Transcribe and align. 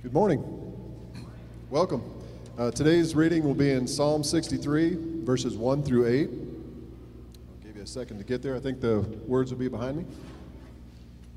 Good 0.00 0.12
morning. 0.12 0.44
Welcome. 1.70 2.04
Uh, 2.56 2.70
today's 2.70 3.16
reading 3.16 3.42
will 3.42 3.52
be 3.52 3.72
in 3.72 3.84
Psalm 3.88 4.22
63, 4.22 5.24
verses 5.24 5.56
1 5.56 5.82
through 5.82 6.06
8. 6.06 6.30
I'll 6.30 7.66
give 7.66 7.76
you 7.76 7.82
a 7.82 7.86
second 7.86 8.18
to 8.18 8.24
get 8.24 8.40
there. 8.40 8.54
I 8.54 8.60
think 8.60 8.80
the 8.80 9.00
words 9.26 9.50
will 9.50 9.58
be 9.58 9.66
behind 9.66 9.96
me. 9.96 10.04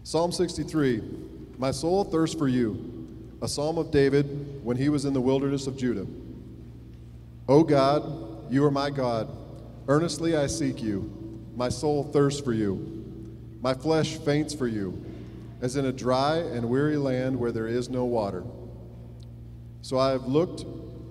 Psalm 0.04 0.32
63 0.32 1.02
My 1.58 1.72
soul 1.72 2.04
thirsts 2.04 2.36
for 2.36 2.48
you, 2.48 3.34
a 3.42 3.48
psalm 3.48 3.80
of 3.80 3.90
David 3.90 4.64
when 4.64 4.78
he 4.78 4.90
was 4.90 5.06
in 5.06 5.14
the 5.14 5.22
wilderness 5.22 5.66
of 5.66 5.76
Judah. 5.76 6.06
O 7.50 7.64
God, 7.64 8.52
you 8.52 8.64
are 8.64 8.72
my 8.72 8.92
God. 8.92 9.28
Earnestly 9.88 10.36
I 10.36 10.46
seek 10.46 10.84
you. 10.84 11.50
My 11.56 11.70
soul 11.70 12.04
thirsts 12.04 12.40
for 12.40 12.54
you. 12.54 13.18
My 13.60 13.74
flesh 13.74 14.18
faints 14.18 14.54
for 14.54 14.68
you 14.68 15.04
as 15.62 15.76
in 15.76 15.86
a 15.86 15.92
dry 15.92 16.38
and 16.38 16.68
weary 16.68 16.98
land 16.98 17.40
where 17.40 17.52
there 17.52 17.68
is 17.68 17.90
no 17.90 18.06
water. 18.06 18.44
So 19.82 19.98
I 19.98 20.12
have 20.12 20.26
looked 20.26 20.66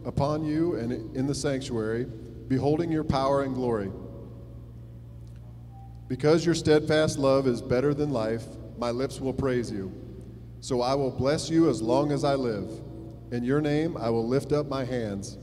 upon 0.04 0.44
you 0.44 0.76
and 0.76 1.16
in 1.16 1.26
the 1.26 1.34
sanctuary, 1.34 2.06
beholding 2.48 2.90
your 2.90 3.04
power 3.04 3.42
and 3.42 3.54
glory. 3.54 3.90
Because 6.08 6.44
your 6.44 6.54
steadfast 6.54 7.18
love 7.18 7.46
is 7.46 7.62
better 7.62 7.94
than 7.94 8.10
life, 8.10 8.44
my 8.76 8.90
lips 8.90 9.20
will 9.20 9.32
praise 9.32 9.70
you. 9.70 9.92
So 10.60 10.82
I 10.82 10.94
will 10.94 11.10
bless 11.10 11.48
you 11.48 11.70
as 11.70 11.80
long 11.80 12.10
as 12.10 12.24
I 12.24 12.34
live. 12.34 12.68
In 13.30 13.44
your 13.44 13.60
name 13.60 13.96
I 13.96 14.10
will 14.10 14.26
lift 14.26 14.52
up 14.52 14.66
my 14.66 14.84
hands. 14.84 15.38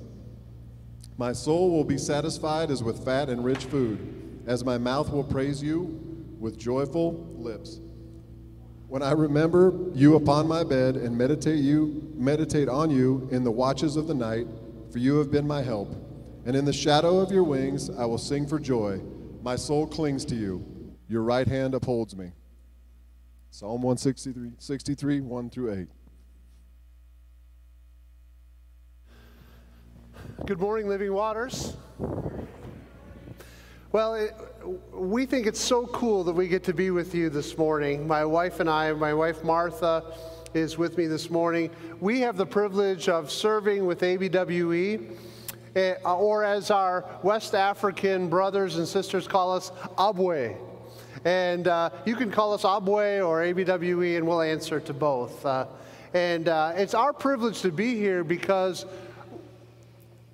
My 1.17 1.31
soul 1.31 1.71
will 1.71 1.85
be 1.85 1.97
satisfied 1.97 2.69
as 2.69 2.83
with 2.83 3.03
fat 3.05 3.29
and 3.29 3.43
rich 3.43 3.65
food, 3.65 4.43
as 4.45 4.65
my 4.65 4.77
mouth 4.77 5.11
will 5.11 5.23
praise 5.23 5.63
you 5.63 6.35
with 6.39 6.57
joyful 6.57 7.33
lips. 7.37 7.79
When 8.87 9.03
I 9.03 9.11
remember 9.11 9.73
you 9.93 10.15
upon 10.15 10.47
my 10.47 10.63
bed 10.63 10.95
and 10.95 11.17
meditate 11.17 11.59
you 11.59 12.13
meditate 12.15 12.69
on 12.69 12.89
you 12.89 13.27
in 13.31 13.43
the 13.43 13.51
watches 13.51 13.97
of 13.97 14.07
the 14.07 14.13
night, 14.13 14.47
for 14.91 14.99
you 14.99 15.17
have 15.17 15.29
been 15.29 15.45
my 15.45 15.61
help. 15.61 15.93
And 16.45 16.55
in 16.55 16.63
the 16.63 16.71
shadow 16.71 17.19
of 17.19 17.29
your 17.29 17.43
wings 17.43 17.89
I 17.89 18.05
will 18.05 18.17
sing 18.17 18.47
for 18.47 18.59
joy. 18.59 19.01
My 19.43 19.57
soul 19.57 19.87
clings 19.87 20.23
to 20.25 20.35
you. 20.35 20.65
Your 21.09 21.23
right 21.23 21.47
hand 21.47 21.73
upholds 21.75 22.15
me. 22.15 22.31
Psalm 23.51 23.81
163, 23.81 24.51
63, 24.57 25.21
1 25.21 25.49
through 25.49 25.73
8. 25.73 25.87
Good 30.45 30.59
morning, 30.59 30.87
Living 30.87 31.13
Waters. 31.13 31.75
Well, 33.91 34.15
it, 34.15 34.33
we 34.91 35.25
think 35.25 35.47
it's 35.47 35.61
so 35.61 35.85
cool 35.87 36.23
that 36.25 36.33
we 36.33 36.47
get 36.47 36.63
to 36.65 36.73
be 36.73 36.91
with 36.91 37.15
you 37.15 37.29
this 37.29 37.57
morning. 37.57 38.05
My 38.05 38.25
wife 38.25 38.59
and 38.59 38.69
I, 38.69 38.91
my 38.93 39.13
wife 39.13 39.43
Martha 39.43 40.03
is 40.53 40.77
with 40.77 40.97
me 40.97 41.07
this 41.07 41.29
morning. 41.29 41.69
We 42.01 42.19
have 42.21 42.35
the 42.35 42.45
privilege 42.45 43.07
of 43.07 43.31
serving 43.31 43.85
with 43.85 44.01
ABWE, 44.01 45.15
eh, 45.75 45.93
or 46.03 46.43
as 46.43 46.69
our 46.69 47.05
West 47.23 47.55
African 47.55 48.27
brothers 48.27 48.75
and 48.75 48.85
sisters 48.85 49.25
call 49.25 49.53
us, 49.53 49.71
Abwe. 49.97 50.57
And 51.23 51.67
uh, 51.67 51.91
you 52.05 52.15
can 52.15 52.29
call 52.29 52.53
us 52.53 52.63
Abwe 52.63 53.25
or 53.25 53.41
ABWE, 53.43 54.17
and 54.17 54.27
we'll 54.27 54.41
answer 54.41 54.81
to 54.81 54.93
both. 54.93 55.45
Uh, 55.45 55.67
and 56.13 56.49
uh, 56.49 56.73
it's 56.75 56.93
our 56.93 57.13
privilege 57.13 57.61
to 57.61 57.71
be 57.71 57.95
here 57.95 58.23
because 58.23 58.85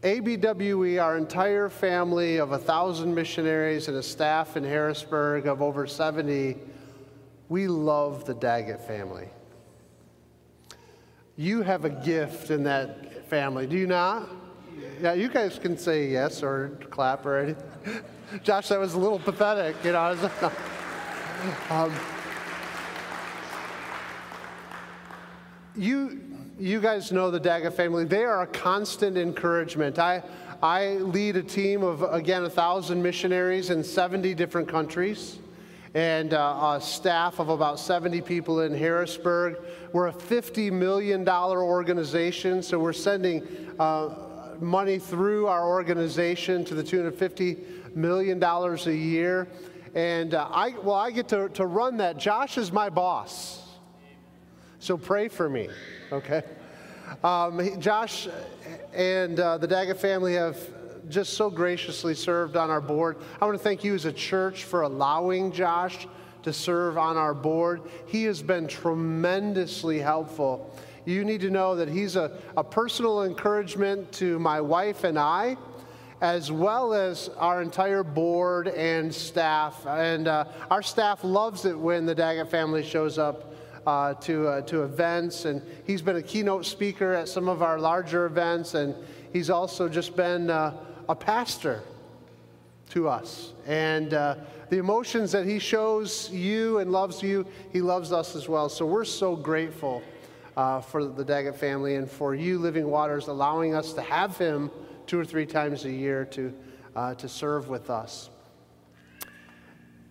ABWE, 0.04 1.02
our 1.02 1.18
entire 1.18 1.70
family 1.70 2.36
of 2.36 2.52
a 2.52 2.58
thousand 2.58 3.16
missionaries 3.16 3.88
and 3.88 3.96
a 3.96 4.04
staff 4.04 4.58
in 4.58 4.64
Harrisburg 4.64 5.48
of 5.48 5.62
over 5.62 5.88
70, 5.88 6.58
we 7.48 7.68
love 7.68 8.26
the 8.26 8.34
Daggett 8.34 8.86
family. 8.86 9.30
You 11.38 11.62
have 11.62 11.86
a 11.86 11.90
gift 11.90 12.52
in 12.52 12.64
that 12.64 13.30
family, 13.30 13.66
do 13.66 13.78
you 13.78 13.88
not? 13.88 14.28
Yeah, 15.02 15.14
you 15.14 15.30
guys 15.30 15.58
can 15.58 15.78
say 15.78 16.09
yes 16.09 16.44
or 16.44 16.78
clap 16.90 17.26
or 17.26 17.38
anything. 17.38 18.04
Josh, 18.44 18.68
that 18.68 18.80
was 18.80 18.96
a 18.96 19.00
little 19.00 19.20
pathetic, 19.20 19.78
you 19.85 19.94
know. 19.94 20.30
um, 21.70 21.94
you, 25.78 26.33
you 26.63 26.79
guys 26.79 27.12
know 27.12 27.29
the 27.29 27.41
Daggett 27.41 27.74
family. 27.74 28.06
They 28.06 28.24
are 28.24 28.44
a 28.44 28.47
constant 28.47 29.18
encouragement. 29.18 30.00
I, 30.00 30.24
I 30.62 30.94
lead 30.94 31.35
a 31.35 31.44
team 31.44 31.84
of, 31.84 32.03
again, 32.03 32.46
a 32.46 32.50
thousand 32.50 33.03
missionaries 33.03 33.69
in 33.69 33.84
70 33.84 34.34
different 34.34 34.69
countries 34.69 35.40
and 35.94 36.34
uh, 36.34 36.78
a 36.78 36.81
staff 36.81 37.40
of 37.40 37.50
about 37.50 37.81
70 37.81 38.22
people 38.22 38.62
in 38.62 38.73
Harrisburg. 38.73 39.57
We're 39.91 40.07
a 40.07 40.13
$50 40.13 40.72
million 40.72 41.28
organization, 41.28 42.63
so 42.63 42.79
we're 42.79 42.94
sending 42.94 43.46
uh, 43.78 44.16
money 44.62 45.00
through 45.00 45.47
our 45.47 45.68
organization 45.68 46.63
to 46.63 46.75
the 46.75 46.84
tune 46.84 47.06
of 47.06 47.16
$50 47.16 47.94
million 47.94 48.41
a 48.41 48.90
year. 48.90 49.50
And 49.96 50.34
uh, 50.34 50.47
I, 50.50 50.69
well, 50.81 50.96
I 50.96 51.12
get 51.12 51.28
to, 51.28 51.50
to 51.50 51.66
run 51.66 51.97
that. 51.97 52.18
Josh 52.18 52.57
is 52.57 52.72
my 52.72 52.90
boss. 52.90 53.62
So 54.84 54.98
pray 54.98 55.30
for 55.30 55.48
me, 55.48 55.70
okay? 56.12 56.44
Um, 57.24 57.80
Josh 57.80 58.28
and 58.94 59.40
uh, 59.40 59.58
the 59.58 59.66
Daggett 59.66 59.98
family 59.98 60.34
have 60.34 60.60
just 61.08 61.36
so 61.36 61.50
graciously 61.50 62.14
served 62.14 62.58
on 62.58 62.70
our 62.70 62.82
board. 62.82 63.16
I 63.40 63.46
want 63.46 63.58
to 63.58 63.64
thank 63.64 63.86
you 63.86 63.96
as 63.96 64.04
a 64.04 64.12
church 64.12 64.66
for 64.66 64.82
allowing 64.82 65.54
Josh 65.54 66.06
to 66.42 66.52
serve 66.52 66.98
on 66.98 67.16
our 67.16 67.34
board. 67.34 67.84
He 68.08 68.26
has 68.26 68.42
been 68.42 68.68
tremendously 68.68 70.00
helpful. 70.00 70.78
You 71.06 71.24
need 71.24 71.40
to 71.40 71.50
know 71.50 71.78
that 71.78 71.88
he's 71.88 72.18
a, 72.18 72.38
a 72.58 72.64
personal 72.66 73.24
encouragement 73.24 74.12
to 74.14 74.38
my 74.38 74.60
wife 74.60 75.06
and 75.06 75.18
I, 75.18 75.56
as 76.20 76.52
well 76.52 76.94
as 76.94 77.30
our 77.38 77.62
entire 77.62 78.04
board 78.04 78.68
and 78.68 79.16
staff. 79.16 79.88
And 79.88 80.28
uh, 80.28 80.44
our 80.70 80.82
staff 80.82 81.24
loves 81.24 81.64
it 81.64 81.80
when 81.80 82.06
the 82.06 82.14
Daggett 82.14 82.52
family 82.52 82.84
shows 82.84 83.18
up 83.18 83.53
uh, 83.86 84.14
to, 84.16 84.48
uh, 84.48 84.62
to 84.62 84.84
events, 84.84 85.46
and 85.46 85.62
he's 85.86 86.02
been 86.02 86.16
a 86.16 86.22
keynote 86.22 86.66
speaker 86.66 87.14
at 87.14 87.28
some 87.28 87.48
of 87.48 87.62
our 87.62 87.80
larger 87.80 88.26
events, 88.26 88.74
and 88.74 88.96
he's 89.32 89.50
also 89.50 89.90
just 89.90 90.16
been 90.16 90.50
uh, 90.50 90.76
a 91.10 91.16
pastor 91.16 91.82
to 92.92 93.10
us. 93.10 93.54
And 93.66 94.14
uh, 94.14 94.36
the 94.70 94.78
emotions 94.78 95.32
that 95.32 95.46
he 95.46 95.60
shows 95.60 96.30
you 96.32 96.80
and 96.80 96.92
loves 96.92 97.22
you, 97.22 97.46
he 97.72 97.82
loves 97.82 98.12
us 98.12 98.36
as 98.36 98.48
well. 98.48 98.70
So 98.70 98.86
we're 98.86 99.06
so 99.06 99.36
grateful 99.36 100.04
uh, 100.56 100.82
for 100.82 101.06
the 101.06 101.24
Daggett 101.24 101.56
family 101.56 101.96
and 101.96 102.10
for 102.10 102.36
you, 102.36 102.60
Living 102.60 102.88
Waters, 102.88 103.28
allowing 103.28 103.74
us 103.74 103.94
to 103.94 104.02
have 104.02 104.38
him 104.38 104.70
two 105.08 105.20
or 105.20 105.26
three 105.26 105.46
times 105.46 105.86
a 105.86 105.92
year 105.92 106.26
to, 106.26 106.54
uh, 106.96 107.16
to 107.16 107.28
serve 107.28 107.70
with 107.70 107.90
us. 107.90 108.30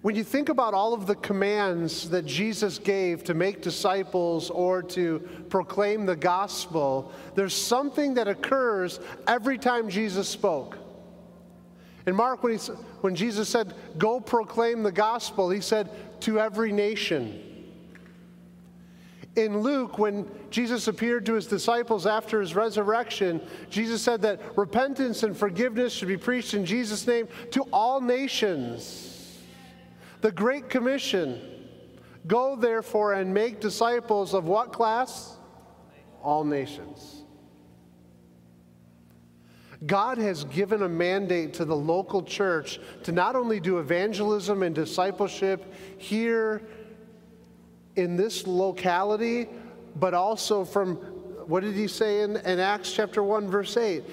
When 0.02 0.16
you 0.16 0.24
think 0.24 0.48
about 0.48 0.74
all 0.74 0.94
of 0.94 1.06
the 1.06 1.14
commands 1.14 2.10
that 2.10 2.26
Jesus 2.26 2.78
gave 2.78 3.22
to 3.24 3.34
make 3.34 3.62
disciples 3.62 4.50
or 4.50 4.82
to 4.82 5.20
proclaim 5.48 6.06
the 6.06 6.16
gospel, 6.16 7.12
there's 7.36 7.54
something 7.54 8.14
that 8.14 8.26
occurs 8.26 8.98
every 9.28 9.58
time 9.58 9.88
Jesus 9.88 10.28
spoke. 10.28 10.76
In 12.04 12.16
Mark, 12.16 12.42
when, 12.42 12.58
he, 12.58 12.72
when 13.00 13.14
Jesus 13.14 13.48
said, 13.48 13.74
Go 13.96 14.18
proclaim 14.18 14.82
the 14.82 14.90
gospel, 14.90 15.50
he 15.50 15.60
said, 15.60 15.88
To 16.22 16.40
every 16.40 16.72
nation. 16.72 17.40
In 19.36 19.60
Luke, 19.60 19.98
when 19.98 20.28
Jesus 20.50 20.88
appeared 20.88 21.24
to 21.26 21.34
his 21.34 21.46
disciples 21.46 22.06
after 22.06 22.40
his 22.40 22.56
resurrection, 22.56 23.40
Jesus 23.70 24.02
said 24.02 24.20
that 24.22 24.40
repentance 24.58 25.22
and 25.22 25.36
forgiveness 25.36 25.92
should 25.92 26.08
be 26.08 26.16
preached 26.16 26.54
in 26.54 26.66
Jesus' 26.66 27.06
name 27.06 27.28
to 27.52 27.62
all 27.72 28.00
nations. 28.00 29.11
The 30.22 30.32
Great 30.32 30.70
Commission 30.70 31.52
Go 32.26 32.56
therefore 32.56 33.14
and 33.14 33.32
make 33.34 33.60
disciples 33.60 34.34
of 34.34 34.44
what 34.44 34.72
class? 34.72 35.36
All 36.22 36.44
nations. 36.44 37.24
God 39.84 40.18
has 40.18 40.44
given 40.44 40.82
a 40.82 40.88
mandate 40.88 41.54
to 41.54 41.64
the 41.64 41.74
local 41.74 42.22
church 42.22 42.78
to 43.02 43.10
not 43.10 43.34
only 43.34 43.58
do 43.58 43.80
evangelism 43.80 44.62
and 44.62 44.72
discipleship 44.72 45.74
here 45.98 46.62
in 47.96 48.16
this 48.16 48.46
locality, 48.46 49.48
but 49.96 50.14
also 50.14 50.64
from, 50.64 50.94
what 51.48 51.64
did 51.64 51.74
he 51.74 51.88
say 51.88 52.20
in, 52.20 52.36
in 52.36 52.60
Acts 52.60 52.92
chapter 52.92 53.24
1, 53.24 53.50
verse 53.50 53.76
8? 53.76 54.04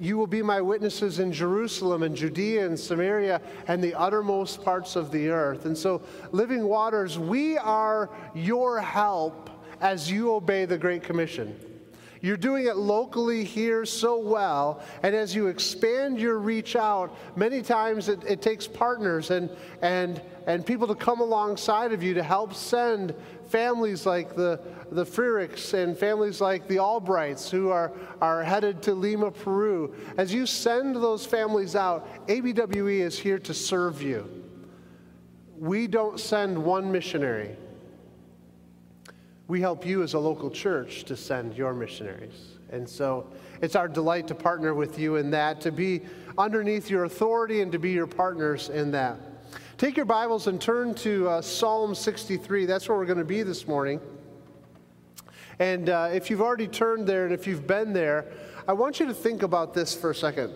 You 0.00 0.16
will 0.16 0.26
be 0.26 0.42
my 0.42 0.60
witnesses 0.60 1.18
in 1.18 1.32
Jerusalem 1.32 2.02
and 2.02 2.16
Judea 2.16 2.66
and 2.66 2.78
Samaria 2.78 3.40
and 3.68 3.82
the 3.82 3.94
uttermost 3.94 4.62
parts 4.62 4.96
of 4.96 5.10
the 5.10 5.28
earth. 5.28 5.66
And 5.66 5.76
so, 5.76 6.02
Living 6.32 6.64
Waters, 6.64 7.18
we 7.18 7.58
are 7.58 8.10
your 8.34 8.80
help 8.80 9.50
as 9.80 10.10
you 10.10 10.32
obey 10.32 10.64
the 10.64 10.78
Great 10.78 11.02
Commission. 11.02 11.58
You're 12.26 12.36
doing 12.36 12.66
it 12.66 12.76
locally 12.76 13.44
here 13.44 13.84
so 13.84 14.18
well, 14.18 14.82
and 15.04 15.14
as 15.14 15.32
you 15.32 15.46
expand 15.46 16.18
your 16.18 16.40
reach 16.40 16.74
out, 16.74 17.16
many 17.36 17.62
times 17.62 18.08
it, 18.08 18.18
it 18.24 18.42
takes 18.42 18.66
partners 18.66 19.30
and, 19.30 19.48
and, 19.80 20.20
and 20.48 20.66
people 20.66 20.88
to 20.88 20.96
come 20.96 21.20
alongside 21.20 21.92
of 21.92 22.02
you 22.02 22.14
to 22.14 22.24
help 22.24 22.52
send 22.52 23.14
families 23.46 24.06
like 24.06 24.34
the 24.34 24.60
the 24.90 25.04
Freericks 25.04 25.72
and 25.72 25.96
families 25.96 26.40
like 26.40 26.66
the 26.66 26.78
Albrights 26.78 27.48
who 27.48 27.70
are, 27.70 27.92
are 28.20 28.42
headed 28.42 28.82
to 28.82 28.94
Lima, 28.94 29.30
Peru. 29.30 29.94
As 30.16 30.34
you 30.34 30.46
send 30.46 30.96
those 30.96 31.24
families 31.24 31.76
out, 31.76 32.26
ABWE 32.26 33.02
is 33.02 33.16
here 33.16 33.38
to 33.38 33.54
serve 33.54 34.02
you. 34.02 34.28
We 35.56 35.86
don't 35.86 36.18
send 36.18 36.58
one 36.58 36.90
missionary. 36.90 37.56
We 39.48 39.60
help 39.60 39.86
you 39.86 40.02
as 40.02 40.14
a 40.14 40.18
local 40.18 40.50
church 40.50 41.04
to 41.04 41.16
send 41.16 41.56
your 41.56 41.72
missionaries. 41.72 42.56
And 42.70 42.88
so 42.88 43.30
it's 43.62 43.76
our 43.76 43.86
delight 43.86 44.26
to 44.28 44.34
partner 44.34 44.74
with 44.74 44.98
you 44.98 45.16
in 45.16 45.30
that, 45.30 45.60
to 45.62 45.72
be 45.72 46.02
underneath 46.36 46.90
your 46.90 47.04
authority 47.04 47.60
and 47.60 47.70
to 47.72 47.78
be 47.78 47.92
your 47.92 48.06
partners 48.08 48.68
in 48.68 48.90
that. 48.92 49.20
Take 49.78 49.96
your 49.96 50.06
Bibles 50.06 50.46
and 50.46 50.60
turn 50.60 50.94
to 50.96 51.28
uh, 51.28 51.42
Psalm 51.42 51.94
63. 51.94 52.66
That's 52.66 52.88
where 52.88 52.98
we're 52.98 53.06
going 53.06 53.18
to 53.18 53.24
be 53.24 53.42
this 53.42 53.68
morning. 53.68 54.00
And 55.58 55.88
uh, 55.88 56.10
if 56.12 56.28
you've 56.28 56.42
already 56.42 56.66
turned 56.66 57.06
there 57.06 57.24
and 57.24 57.32
if 57.32 57.46
you've 57.46 57.66
been 57.66 57.92
there, 57.92 58.26
I 58.66 58.72
want 58.72 59.00
you 59.00 59.06
to 59.06 59.14
think 59.14 59.42
about 59.42 59.74
this 59.74 59.94
for 59.94 60.10
a 60.10 60.14
second. 60.14 60.52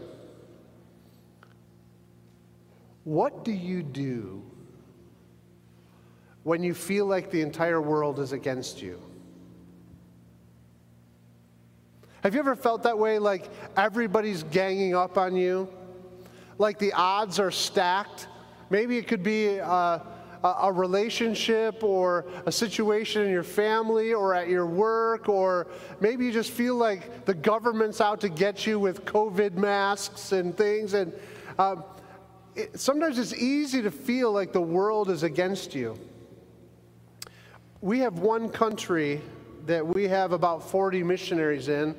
What 3.05 3.45
do 3.45 3.53
you 3.53 3.83
do 3.83 4.50
when 6.43 6.63
you 6.63 6.75
feel 6.75 7.07
like 7.07 7.31
the 7.31 7.41
entire 7.41 7.81
world 7.81 8.19
is 8.19 8.33
against 8.33 8.81
you? 8.81 9.01
Have 12.23 12.35
you 12.35 12.41
ever 12.41 12.55
felt 12.55 12.83
that 12.83 12.99
way, 12.99 13.19
like 13.19 13.49
everybody's 13.77 14.43
ganging 14.45 14.95
up 14.95 15.17
on 15.17 15.37
you? 15.37 15.69
Like 16.59 16.79
the 16.79 16.93
odds 16.93 17.39
are 17.39 17.51
stacked? 17.51 18.29
Maybe 18.69 18.99
it 18.99 19.09
could 19.09 19.23
be 19.23 19.57
a, 19.57 20.03
a 20.45 20.73
relationship 20.73 21.83
or 21.83 22.27
a 22.45 22.53
situation 22.53 23.23
in 23.23 23.31
your 23.31 23.43
family 23.43 24.13
or 24.13 24.35
at 24.35 24.49
your 24.49 24.67
work, 24.67 25.29
or 25.29 25.67
maybe 26.01 26.27
you 26.27 26.33
just 26.33 26.51
feel 26.51 26.77
like 26.77 27.25
the 27.25 27.35
government's 27.35 28.01
out 28.01 28.21
to 28.21 28.29
get 28.29 28.67
you 28.67 28.79
with 28.79 29.05
COVID 29.07 29.55
masks 29.55 30.33
and 30.33 30.57
things. 30.57 30.93
And 30.93 31.13
um, 31.59 31.85
it, 32.55 32.79
sometimes 32.79 33.19
it's 33.19 33.35
easy 33.35 33.81
to 33.83 33.91
feel 33.91 34.31
like 34.31 34.53
the 34.53 34.61
world 34.61 35.11
is 35.11 35.23
against 35.23 35.75
you. 35.75 35.99
We 37.81 38.01
have 38.01 38.19
one 38.19 38.49
country 38.49 39.23
that 39.67 39.87
we 39.87 40.09
have 40.09 40.33
about 40.33 40.69
40 40.71 41.03
missionaries 41.03 41.69
in 41.69 41.95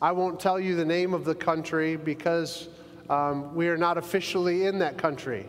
I 0.00 0.12
won't 0.12 0.38
tell 0.38 0.60
you 0.60 0.76
the 0.76 0.84
name 0.84 1.12
of 1.12 1.24
the 1.24 1.34
country 1.34 1.96
because 1.96 2.68
um, 3.10 3.52
we 3.52 3.68
are 3.68 3.76
not 3.76 3.98
officially 3.98 4.66
in 4.66 4.78
that 4.78 4.96
country. 4.96 5.48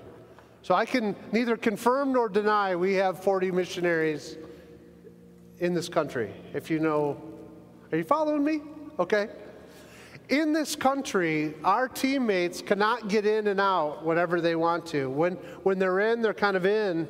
So 0.64 0.74
I 0.74 0.86
can 0.86 1.16
neither 1.32 1.56
confirm 1.56 2.14
nor 2.14 2.30
deny 2.30 2.76
we 2.76 2.94
have 2.96 3.24
40 3.24 3.52
missionaries 3.52 4.38
in 5.60 5.76
this 5.76 5.88
country. 5.88 6.34
If 6.56 6.72
you 6.72 6.80
know, 6.80 7.22
are 7.92 8.00
you 8.00 8.04
following 8.04 8.44
me? 8.44 8.62
Okay. 8.98 9.30
In 10.30 10.52
this 10.52 10.76
country, 10.76 11.54
our 11.64 11.88
teammates 11.88 12.62
cannot 12.64 13.08
get 13.08 13.28
in 13.28 13.48
and 13.48 13.60
out 13.60 14.04
whenever 14.04 14.42
they 14.42 14.56
want 14.56 14.86
to. 14.88 15.12
When, 15.12 15.34
when 15.62 15.78
they're 15.78 16.00
in, 16.00 16.24
they're 16.24 16.34
kind 16.34 16.58
of 16.58 16.66
in, 16.66 17.08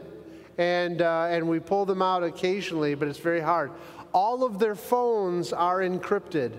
and, 0.60 1.02
uh, 1.02 1.28
and 1.30 1.48
we 1.48 1.58
pull 1.58 1.86
them 1.86 2.02
out 2.02 2.22
occasionally, 2.22 2.94
but 2.94 3.08
it's 3.08 3.18
very 3.18 3.40
hard. 3.40 3.72
All 4.14 4.44
of 4.44 4.60
their 4.60 4.76
phones 4.76 5.54
are 5.54 5.80
encrypted. 5.80 6.52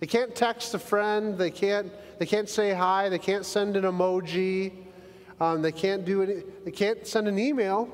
They 0.00 0.08
can't 0.08 0.34
text 0.34 0.74
a 0.74 0.78
friend. 0.78 1.38
They 1.38 1.52
can't, 1.52 1.92
they 2.18 2.26
can't 2.26 2.48
say 2.48 2.74
hi. 2.74 3.08
They 3.10 3.18
can't 3.20 3.46
send 3.46 3.76
an 3.76 3.84
emoji. 3.84 4.72
Um, 5.40 5.62
they 5.62 5.70
can't 5.70 6.04
do 6.04 6.22
any, 6.22 6.42
they 6.64 6.72
can't 6.72 7.06
send 7.06 7.28
an 7.28 7.38
email. 7.38 7.88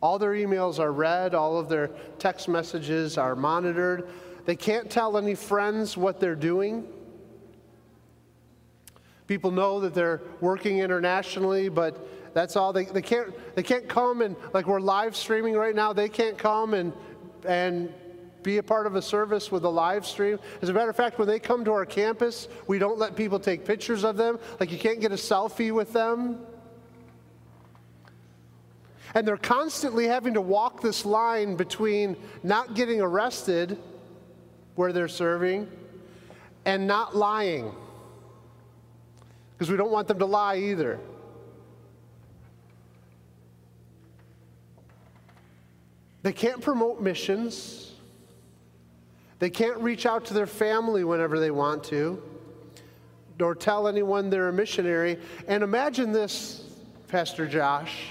All 0.00 0.20
their 0.20 0.32
emails 0.32 0.78
are 0.78 0.92
read. 0.92 1.34
All 1.34 1.58
of 1.58 1.68
their 1.68 1.88
text 2.20 2.48
messages 2.48 3.18
are 3.18 3.34
monitored. 3.34 4.08
They 4.44 4.54
can't 4.54 4.88
tell 4.88 5.16
any 5.16 5.34
friends 5.34 5.96
what 5.96 6.20
they're 6.20 6.36
doing. 6.36 6.86
People 9.26 9.50
know 9.50 9.80
that 9.80 9.94
they're 9.94 10.20
working 10.40 10.78
internationally, 10.78 11.68
but 11.68 12.06
that's 12.34 12.56
all. 12.56 12.72
They, 12.72 12.84
they, 12.84 13.02
can't, 13.02 13.32
they 13.54 13.62
can't 13.62 13.88
come 13.88 14.22
and, 14.22 14.36
like 14.52 14.66
we're 14.66 14.80
live 14.80 15.16
streaming 15.16 15.54
right 15.54 15.74
now, 15.74 15.92
they 15.92 16.08
can't 16.08 16.38
come 16.38 16.74
and, 16.74 16.92
and 17.46 17.92
be 18.42 18.58
a 18.58 18.62
part 18.62 18.86
of 18.86 18.96
a 18.96 19.02
service 19.02 19.52
with 19.52 19.64
a 19.64 19.68
live 19.68 20.06
stream. 20.06 20.38
As 20.60 20.68
a 20.68 20.72
matter 20.72 20.90
of 20.90 20.96
fact, 20.96 21.18
when 21.18 21.28
they 21.28 21.38
come 21.38 21.64
to 21.64 21.72
our 21.72 21.86
campus, 21.86 22.48
we 22.66 22.78
don't 22.78 22.98
let 22.98 23.14
people 23.16 23.38
take 23.38 23.64
pictures 23.64 24.04
of 24.04 24.16
them. 24.16 24.38
Like 24.58 24.72
you 24.72 24.78
can't 24.78 25.00
get 25.00 25.12
a 25.12 25.16
selfie 25.16 25.72
with 25.72 25.92
them. 25.92 26.40
And 29.14 29.28
they're 29.28 29.36
constantly 29.36 30.06
having 30.06 30.34
to 30.34 30.40
walk 30.40 30.80
this 30.80 31.04
line 31.04 31.54
between 31.54 32.16
not 32.42 32.74
getting 32.74 33.00
arrested 33.00 33.78
where 34.74 34.92
they're 34.92 35.08
serving 35.08 35.68
and 36.64 36.86
not 36.86 37.14
lying. 37.14 37.72
Because 39.52 39.70
we 39.70 39.76
don't 39.76 39.92
want 39.92 40.08
them 40.08 40.18
to 40.18 40.26
lie 40.26 40.56
either. 40.56 40.98
They 46.22 46.32
can't 46.32 46.60
promote 46.60 47.00
missions. 47.00 47.92
They 49.38 49.50
can't 49.50 49.78
reach 49.78 50.06
out 50.06 50.24
to 50.26 50.34
their 50.34 50.46
family 50.46 51.02
whenever 51.02 51.40
they 51.40 51.50
want 51.50 51.82
to, 51.84 52.22
nor 53.40 53.54
tell 53.54 53.88
anyone 53.88 54.30
they're 54.30 54.48
a 54.48 54.52
missionary. 54.52 55.18
And 55.48 55.64
imagine 55.64 56.12
this, 56.12 56.62
Pastor 57.08 57.46
Josh. 57.46 58.06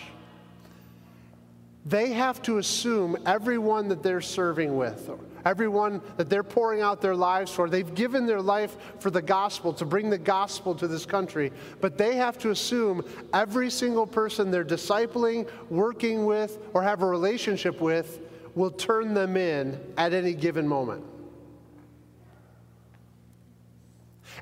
They 1.85 2.11
have 2.11 2.41
to 2.43 2.57
assume 2.57 3.17
everyone 3.25 3.87
that 3.87 4.03
they're 4.03 4.21
serving 4.21 4.75
with, 4.75 5.09
everyone 5.45 6.01
that 6.17 6.29
they're 6.29 6.43
pouring 6.43 6.81
out 6.81 7.01
their 7.01 7.15
lives 7.15 7.51
for, 7.51 7.69
they've 7.69 7.93
given 7.95 8.25
their 8.25 8.41
life 8.41 8.77
for 8.99 9.09
the 9.09 9.21
gospel, 9.21 9.73
to 9.73 9.85
bring 9.85 10.09
the 10.09 10.17
gospel 10.17 10.75
to 10.75 10.87
this 10.87 11.05
country. 11.05 11.51
But 11.79 11.97
they 11.97 12.15
have 12.15 12.37
to 12.39 12.51
assume 12.51 13.03
every 13.33 13.69
single 13.69 14.07
person 14.07 14.51
they're 14.51 14.63
discipling, 14.65 15.49
working 15.69 16.25
with, 16.25 16.59
or 16.73 16.83
have 16.83 17.01
a 17.01 17.07
relationship 17.07 17.81
with 17.81 18.19
will 18.55 18.71
turn 18.71 19.13
them 19.13 19.37
in 19.37 19.79
at 19.97 20.13
any 20.13 20.33
given 20.33 20.67
moment. 20.67 21.03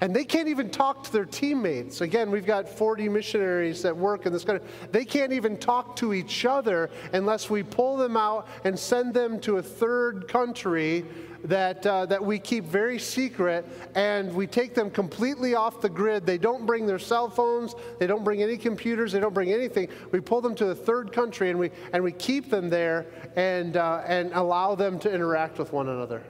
And 0.02 0.16
they 0.16 0.24
can't 0.24 0.48
even 0.48 0.70
talk 0.70 1.04
to 1.04 1.12
their 1.12 1.26
teammates. 1.26 2.02
Again, 2.02 2.32
we've 2.32 2.46
got 2.46 2.70
40 2.70 3.10
missionaries 3.10 3.82
that 3.82 3.96
work 3.96 4.26
in 4.26 4.32
this 4.32 4.44
country. 4.46 4.66
They 4.92 5.04
can't 5.04 5.34
even 5.34 5.58
talk 5.58 5.96
to 5.98 6.14
each 6.14 6.46
other 6.46 6.90
unless 7.12 7.50
we 7.50 7.64
pull 7.64 7.98
them 7.98 8.16
out 8.16 8.48
and 8.64 8.78
send 8.78 9.14
them 9.14 9.40
to 9.42 9.58
a 9.58 9.64
third 9.64 10.28
country 10.28 11.06
that, 11.44 11.86
uh, 11.86 12.06
that 12.06 12.24
we 12.24 12.40
keep 12.40 12.66
very 12.66 13.00
secret 13.00 13.66
and 13.96 14.34
we 14.34 14.48
take 14.48 14.74
them 14.74 14.90
completely 14.90 15.56
off 15.56 15.82
the 15.82 15.90
grid. 15.90 16.26
They 16.26 16.38
don't 16.38 16.66
bring 16.66 16.86
their 16.86 17.00
cell 17.00 17.30
phones, 17.30 17.76
they 17.98 18.08
don't 18.08 18.24
bring 18.24 18.42
any 18.42 18.58
computers, 18.58 19.12
they 19.12 19.20
don't 19.20 19.34
bring 19.34 19.52
anything. 19.52 19.90
We 20.12 20.20
pull 20.20 20.42
them 20.42 20.56
to 20.56 20.70
a 20.70 20.76
third 20.76 21.12
country 21.12 21.50
and 21.50 21.60
we, 21.60 21.72
and 21.94 22.04
we 22.04 22.12
keep 22.12 22.50
them 22.50 22.70
there 22.70 23.06
and, 23.36 23.78
uh, 23.78 24.02
and 24.06 24.32
allow 24.34 24.76
them 24.76 25.00
to 25.00 25.12
interact 25.12 25.60
with 25.60 25.72
one 25.74 25.90
another. 25.90 26.24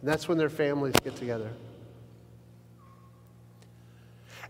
And 0.00 0.08
that's 0.08 0.28
when 0.28 0.38
their 0.38 0.50
families 0.50 0.94
get 1.02 1.16
together. 1.16 1.50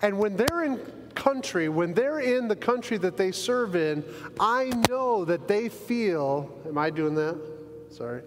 And 0.03 0.19
when 0.19 0.37
they're 0.37 0.65
in 0.65 0.79
country, 1.15 1.69
when 1.69 1.95
they're 1.95 2.21
in 2.21 2.47
the 2.49 2.57
country 2.57 2.97
that 2.99 3.17
they 3.17 3.33
serve 3.33 3.75
in, 3.75 4.05
I 4.39 4.71
know 4.89 5.25
that 5.25 5.49
they 5.49 5.69
feel, 5.69 6.51
am 6.67 6.79
I 6.79 6.91
doing 6.91 7.15
that? 7.17 7.39
Sorry. 7.91 8.23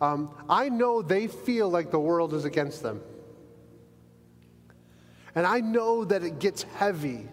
Um, 0.00 0.30
I 0.48 0.68
know 0.68 1.02
they 1.02 1.26
feel 1.26 1.68
like 1.68 1.90
the 1.90 1.98
world 1.98 2.34
is 2.34 2.44
against 2.44 2.82
them. 2.82 3.00
And 5.34 5.46
I 5.46 5.60
know 5.60 6.04
that 6.04 6.22
it 6.22 6.38
gets 6.38 6.62
heavy. 6.62 7.26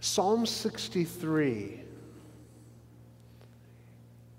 Psalm 0.00 0.44
63 0.44 1.80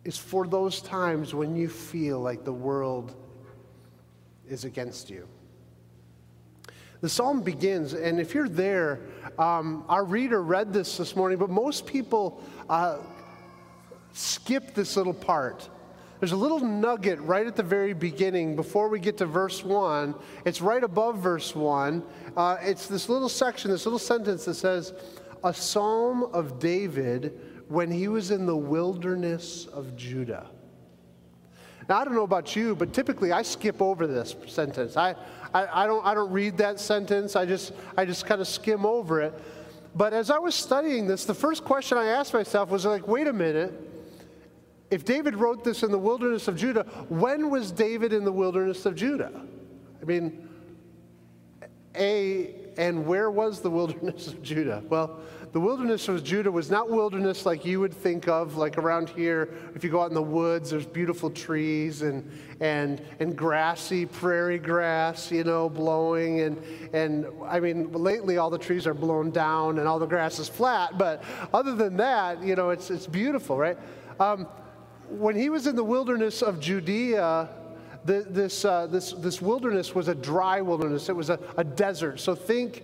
is 0.04 0.18
for 0.18 0.46
those 0.46 0.82
times 0.82 1.34
when 1.34 1.56
you 1.56 1.70
feel 1.70 2.20
like 2.20 2.44
the 2.44 2.54
world 2.54 3.16
is 4.48 4.66
against 4.66 5.10
you. 5.10 5.28
The 7.04 7.10
psalm 7.10 7.42
begins, 7.42 7.92
and 7.92 8.18
if 8.18 8.34
you're 8.34 8.48
there, 8.48 9.02
um, 9.38 9.84
our 9.90 10.06
reader 10.06 10.42
read 10.42 10.72
this 10.72 10.96
this 10.96 11.18
morning, 11.18 11.38
but 11.38 11.50
most 11.50 11.86
people 11.86 12.42
uh, 12.70 13.00
skip 14.14 14.74
this 14.74 14.96
little 14.96 15.14
part. 15.14 15.68
There's 16.22 16.32
a 16.32 16.38
little 16.38 16.62
nugget 16.62 17.20
right 17.20 17.46
at 17.46 17.58
the 17.58 17.64
very 17.64 17.92
beginning 17.92 18.56
before 18.56 18.88
we 18.88 19.02
get 19.02 19.18
to 19.18 19.26
verse 19.26 19.66
1. 19.66 20.16
It's 20.46 20.62
right 20.62 20.82
above 20.82 21.18
verse 21.18 21.54
1. 21.54 22.02
Uh, 22.38 22.56
it's 22.62 22.88
this 22.88 23.10
little 23.10 23.28
section, 23.28 23.70
this 23.70 23.86
little 23.86 24.00
sentence 24.00 24.46
that 24.46 24.54
says, 24.54 24.94
A 25.44 25.54
psalm 25.54 26.24
of 26.32 26.58
David 26.58 27.38
when 27.68 27.92
he 27.92 28.08
was 28.08 28.32
in 28.32 28.46
the 28.46 28.56
wilderness 28.56 29.66
of 29.66 29.98
Judah. 29.98 30.50
Now, 31.90 32.00
I 32.00 32.06
don't 32.06 32.16
know 32.16 32.24
about 32.24 32.56
you, 32.56 32.76
but 32.76 32.94
typically 32.94 33.32
I 33.32 33.42
skip 33.42 33.82
over 33.82 34.08
this 34.08 34.36
sentence. 34.48 34.96
I, 34.96 35.16
I, 35.54 35.84
I, 35.84 35.88
don't, 35.88 36.06
I 36.06 36.14
don't 36.14 36.32
read 36.32 36.58
that 36.58 36.80
sentence. 36.80 37.36
I 37.36 37.46
just, 37.46 37.74
I 37.98 38.06
just 38.06 38.26
kind 38.26 38.42
of 38.42 38.48
skim 38.48 38.86
over 38.86 39.22
it. 39.22 39.34
But 39.96 40.14
as 40.14 40.32
I 40.32 40.40
was 40.40 40.56
studying 40.56 41.08
this, 41.08 41.26
the 41.26 41.34
first 41.34 41.64
question 41.64 41.98
I 41.98 42.06
asked 42.06 42.34
myself 42.34 42.70
was 42.70 42.86
like, 42.86 43.08
wait 43.08 43.28
a 43.28 43.34
minute. 43.34 43.74
If 44.90 45.06
David 45.06 45.36
wrote 45.36 45.64
this 45.64 45.84
in 45.84 45.92
the 45.92 45.98
wilderness 45.98 46.48
of 46.48 46.56
Judah, 46.56 46.84
when 47.10 47.50
was 47.50 47.72
David 47.72 48.14
in 48.14 48.24
the 48.24 48.32
wilderness 48.32 48.86
of 48.86 48.96
Judah? 48.96 49.32
I 50.02 50.06
mean, 50.06 50.50
A, 51.96 52.56
and 52.78 53.06
where 53.06 53.30
was 53.30 53.60
the 53.62 53.70
wilderness 53.70 54.28
of 54.28 54.42
Judah? 54.42 54.84
Well, 54.90 55.20
the 55.54 55.60
wilderness 55.60 56.08
of 56.08 56.24
Judah 56.24 56.52
was 56.52 56.72
not 56.72 56.90
wilderness 56.90 57.46
like 57.46 57.64
you 57.64 57.80
would 57.80 57.94
think 57.94 58.28
of, 58.28 58.58
like 58.58 58.80
around 58.80 59.10
here. 59.10 59.54
If 59.76 59.84
you 59.84 59.92
go 59.92 60.02
out 60.02 60.10
in 60.10 60.16
the 60.16 60.22
woods, 60.22 60.72
there's 60.72 60.88
beautiful 60.88 61.30
trees 61.30 62.02
and, 62.02 62.28
and, 62.60 63.06
and 63.20 63.36
grassy 63.36 64.08
prairie 64.08 64.58
grass, 64.58 65.32
you 65.32 65.44
know, 65.44 65.70
blowing. 65.70 66.42
And, 66.42 66.64
and 66.92 67.28
I 67.46 67.60
mean, 67.60 67.92
lately 67.92 68.38
all 68.38 68.50
the 68.50 68.58
trees 68.58 68.88
are 68.88 68.96
blown 68.96 69.30
down 69.30 69.78
and 69.78 69.88
all 69.88 70.00
the 70.00 70.08
grass 70.08 70.40
is 70.40 70.50
flat. 70.50 70.98
But 70.98 71.24
other 71.54 71.76
than 71.76 71.98
that, 71.98 72.42
you 72.42 72.56
know, 72.56 72.72
it's, 72.72 72.90
it's 72.90 73.06
beautiful, 73.06 73.56
right? 73.56 73.78
Um, 74.20 74.48
when 75.10 75.36
he 75.36 75.50
was 75.50 75.68
in 75.68 75.76
the 75.76 75.84
wilderness 75.84 76.42
of 76.42 76.60
Judea, 76.60 77.50
the, 78.06 78.26
this, 78.30 78.66
uh, 78.66 78.88
this, 78.88 79.14
this 79.14 79.42
wilderness 79.42 79.96
was 79.96 80.08
a 80.08 80.16
dry 80.16 80.62
wilderness. 80.62 81.10
It 81.10 81.16
was 81.16 81.30
a, 81.30 81.40
a 81.58 81.64
desert. 81.64 82.20
So 82.20 82.36
think, 82.36 82.84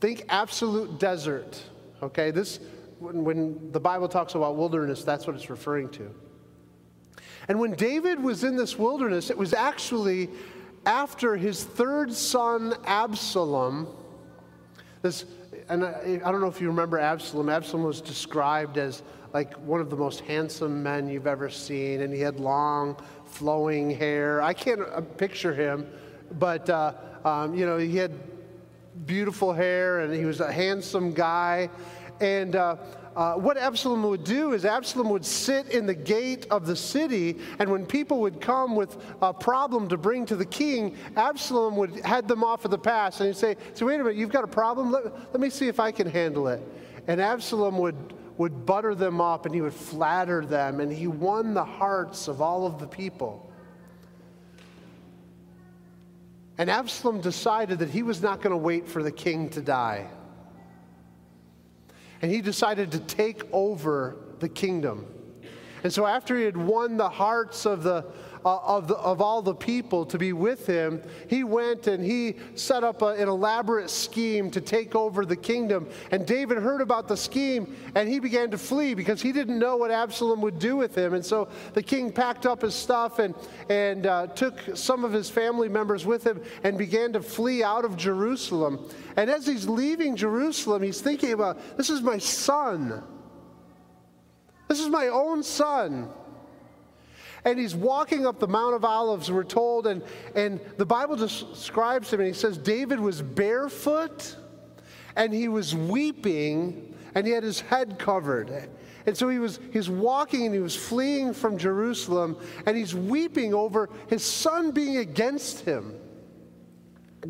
think 0.00 0.24
absolute 0.28 0.98
desert. 0.98 1.60
Okay, 2.02 2.30
this, 2.30 2.60
when, 2.98 3.24
when 3.24 3.72
the 3.72 3.80
Bible 3.80 4.08
talks 4.08 4.34
about 4.34 4.56
wilderness, 4.56 5.04
that's 5.04 5.26
what 5.26 5.36
it's 5.36 5.50
referring 5.50 5.88
to. 5.90 6.10
And 7.48 7.58
when 7.58 7.72
David 7.72 8.22
was 8.22 8.44
in 8.44 8.56
this 8.56 8.78
wilderness, 8.78 9.30
it 9.30 9.38
was 9.38 9.54
actually 9.54 10.28
after 10.86 11.36
his 11.36 11.64
third 11.64 12.12
son, 12.12 12.74
Absalom. 12.84 13.86
This, 15.02 15.24
and 15.68 15.84
I, 15.84 16.20
I 16.24 16.32
don't 16.32 16.40
know 16.40 16.48
if 16.48 16.60
you 16.60 16.68
remember 16.68 16.98
Absalom. 16.98 17.48
Absalom 17.48 17.84
was 17.84 18.00
described 18.00 18.78
as 18.78 19.02
like 19.32 19.54
one 19.56 19.80
of 19.80 19.90
the 19.90 19.96
most 19.96 20.20
handsome 20.20 20.82
men 20.82 21.08
you've 21.08 21.26
ever 21.26 21.50
seen, 21.50 22.00
and 22.00 22.12
he 22.12 22.20
had 22.20 22.40
long, 22.40 22.96
flowing 23.28 23.90
hair. 23.90 24.42
I 24.42 24.52
can't 24.52 24.80
uh, 24.80 25.00
picture 25.00 25.54
him, 25.54 25.86
but 26.38 26.68
uh, 26.68 26.94
um, 27.24 27.54
you 27.54 27.66
know, 27.66 27.78
he 27.78 27.96
had 27.96 28.12
beautiful 29.06 29.52
hair 29.52 30.00
and 30.00 30.12
he 30.12 30.24
was 30.24 30.40
a 30.40 30.52
handsome 30.52 31.12
guy. 31.12 31.70
And 32.20 32.56
uh, 32.56 32.76
uh, 33.18 33.34
what 33.34 33.56
Absalom 33.56 34.02
would 34.04 34.24
do 34.24 34.52
is 34.52 34.64
Absalom 34.64 35.10
would 35.10 35.24
sit 35.24 35.68
in 35.70 35.86
the 35.86 35.94
gate 35.94 36.46
of 36.50 36.66
the 36.66 36.76
city, 36.76 37.38
and 37.58 37.70
when 37.70 37.84
people 37.84 38.20
would 38.20 38.40
come 38.40 38.76
with 38.76 38.96
a 39.22 39.34
problem 39.34 39.88
to 39.88 39.96
bring 39.96 40.24
to 40.26 40.36
the 40.36 40.44
king, 40.44 40.96
Absalom 41.16 41.76
would 41.76 41.98
head 42.04 42.28
them 42.28 42.44
off 42.44 42.64
of 42.64 42.70
the 42.70 42.78
pass, 42.78 43.20
and 43.20 43.28
he'd 43.28 43.36
say, 43.36 43.56
"So 43.74 43.86
wait 43.86 43.96
a 43.96 44.04
minute, 44.04 44.16
you've 44.16 44.30
got 44.30 44.44
a 44.44 44.48
problem? 44.48 44.92
Let, 44.92 45.04
let 45.32 45.40
me 45.40 45.50
see 45.50 45.66
if 45.66 45.80
I 45.80 45.90
can 45.90 46.08
handle 46.08 46.46
it." 46.46 46.62
And 47.08 47.20
Absalom 47.20 47.78
would 47.78 48.14
would 48.38 48.64
butter 48.64 48.94
them 48.94 49.20
up, 49.20 49.44
and 49.44 49.54
he 49.54 49.60
would 49.60 49.74
flatter 49.74 50.44
them, 50.44 50.80
and 50.80 50.90
he 50.90 51.08
won 51.08 51.54
the 51.54 51.64
hearts 51.64 52.28
of 52.28 52.40
all 52.40 52.66
of 52.66 52.78
the 52.78 52.86
people. 52.86 53.52
And 56.56 56.70
Absalom 56.70 57.20
decided 57.20 57.80
that 57.80 57.90
he 57.90 58.02
was 58.02 58.22
not 58.22 58.40
going 58.40 58.52
to 58.52 58.56
wait 58.56 58.88
for 58.88 59.02
the 59.02 59.12
king 59.12 59.48
to 59.50 59.60
die. 59.60 60.08
And 62.22 62.30
he 62.30 62.40
decided 62.40 62.92
to 62.92 63.00
take 63.00 63.42
over 63.52 64.16
the 64.38 64.48
kingdom. 64.48 65.06
And 65.84 65.92
so, 65.92 66.06
after 66.06 66.36
he 66.36 66.44
had 66.44 66.56
won 66.56 66.96
the 66.96 67.08
hearts 67.08 67.64
of 67.66 67.82
the 67.82 68.04
uh, 68.44 68.58
of, 68.58 68.88
the, 68.88 68.96
of 68.96 69.20
all 69.20 69.42
the 69.42 69.54
people 69.54 70.06
to 70.06 70.18
be 70.18 70.32
with 70.32 70.66
him, 70.66 71.02
he 71.28 71.44
went 71.44 71.86
and 71.86 72.04
he 72.04 72.36
set 72.54 72.84
up 72.84 73.02
a, 73.02 73.08
an 73.08 73.28
elaborate 73.28 73.90
scheme 73.90 74.50
to 74.50 74.60
take 74.60 74.94
over 74.94 75.24
the 75.24 75.36
kingdom. 75.36 75.88
And 76.10 76.26
David 76.26 76.58
heard 76.58 76.80
about 76.80 77.08
the 77.08 77.16
scheme 77.16 77.76
and 77.94 78.08
he 78.08 78.18
began 78.18 78.50
to 78.50 78.58
flee 78.58 78.94
because 78.94 79.20
he 79.20 79.32
didn't 79.32 79.58
know 79.58 79.76
what 79.76 79.90
Absalom 79.90 80.40
would 80.42 80.58
do 80.58 80.76
with 80.76 80.96
him. 80.96 81.14
And 81.14 81.24
so 81.24 81.48
the 81.74 81.82
king 81.82 82.12
packed 82.12 82.46
up 82.46 82.62
his 82.62 82.74
stuff 82.74 83.18
and, 83.18 83.34
and 83.68 84.06
uh, 84.06 84.26
took 84.28 84.58
some 84.74 85.04
of 85.04 85.12
his 85.12 85.28
family 85.30 85.68
members 85.68 86.06
with 86.06 86.24
him 86.24 86.40
and 86.62 86.78
began 86.78 87.12
to 87.12 87.22
flee 87.22 87.62
out 87.62 87.84
of 87.84 87.96
Jerusalem. 87.96 88.88
And 89.16 89.30
as 89.30 89.46
he's 89.46 89.68
leaving 89.68 90.16
Jerusalem, 90.16 90.82
he's 90.82 91.00
thinking 91.00 91.32
about 91.32 91.76
this 91.76 91.90
is 91.90 92.02
my 92.02 92.18
son. 92.18 93.02
This 94.68 94.80
is 94.80 94.88
my 94.88 95.08
own 95.08 95.42
son 95.42 96.10
and 97.44 97.58
he's 97.58 97.74
walking 97.74 98.26
up 98.26 98.38
the 98.38 98.48
Mount 98.48 98.74
of 98.74 98.84
Olives, 98.84 99.30
we're 99.30 99.44
told, 99.44 99.86
and, 99.86 100.02
and 100.34 100.60
the 100.76 100.86
Bible 100.86 101.16
describes 101.16 102.12
him, 102.12 102.20
and 102.20 102.26
he 102.26 102.34
says 102.34 102.58
David 102.58 103.00
was 103.00 103.22
barefoot 103.22 104.36
and 105.18 105.34
he 105.34 105.48
was 105.48 105.74
weeping 105.74 106.94
and 107.14 107.26
he 107.26 107.32
had 107.32 107.42
his 107.42 107.60
head 107.60 107.98
covered. 107.98 108.70
And 109.04 109.16
so 109.16 109.28
he 109.28 109.38
was 109.38 109.58
he's 109.72 109.90
walking 109.90 110.46
and 110.46 110.54
he 110.54 110.60
was 110.60 110.76
fleeing 110.76 111.34
from 111.34 111.58
Jerusalem 111.58 112.36
and 112.66 112.76
he's 112.76 112.94
weeping 112.94 113.52
over 113.52 113.90
his 114.08 114.24
son 114.24 114.70
being 114.70 114.98
against 114.98 115.60
him, 115.60 115.94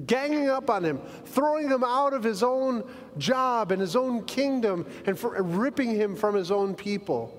ganging 0.06 0.50
up 0.50 0.68
on 0.68 0.84
him, 0.84 1.00
throwing 1.24 1.68
him 1.68 1.82
out 1.82 2.12
of 2.12 2.22
his 2.22 2.42
own 2.42 2.84
job 3.16 3.72
and 3.72 3.80
his 3.80 3.96
own 3.96 4.24
kingdom 4.24 4.86
and 5.06 5.18
for, 5.18 5.40
ripping 5.42 5.94
him 5.94 6.14
from 6.14 6.34
his 6.34 6.50
own 6.50 6.74
people. 6.74 7.37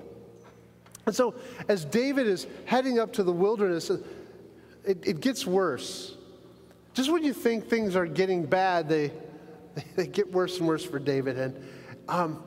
And 1.09 1.15
so, 1.15 1.33
as 1.67 1.85
David 1.85 2.27
is 2.27 2.45
heading 2.65 2.99
up 2.99 3.13
to 3.13 3.23
the 3.23 3.31
wilderness, 3.31 3.89
it, 3.89 4.05
it 4.85 5.21
gets 5.21 5.43
worse. 5.43 6.15
Just 6.93 7.11
when 7.11 7.23
you 7.23 7.33
think 7.33 7.67
things 7.67 7.95
are 7.95 8.05
getting 8.05 8.45
bad, 8.45 8.87
they, 8.87 9.11
they 9.95 10.05
get 10.05 10.31
worse 10.31 10.59
and 10.59 10.67
worse 10.67 10.85
for 10.85 10.99
David. 10.99 11.39
And 11.39 11.67
um, 12.07 12.43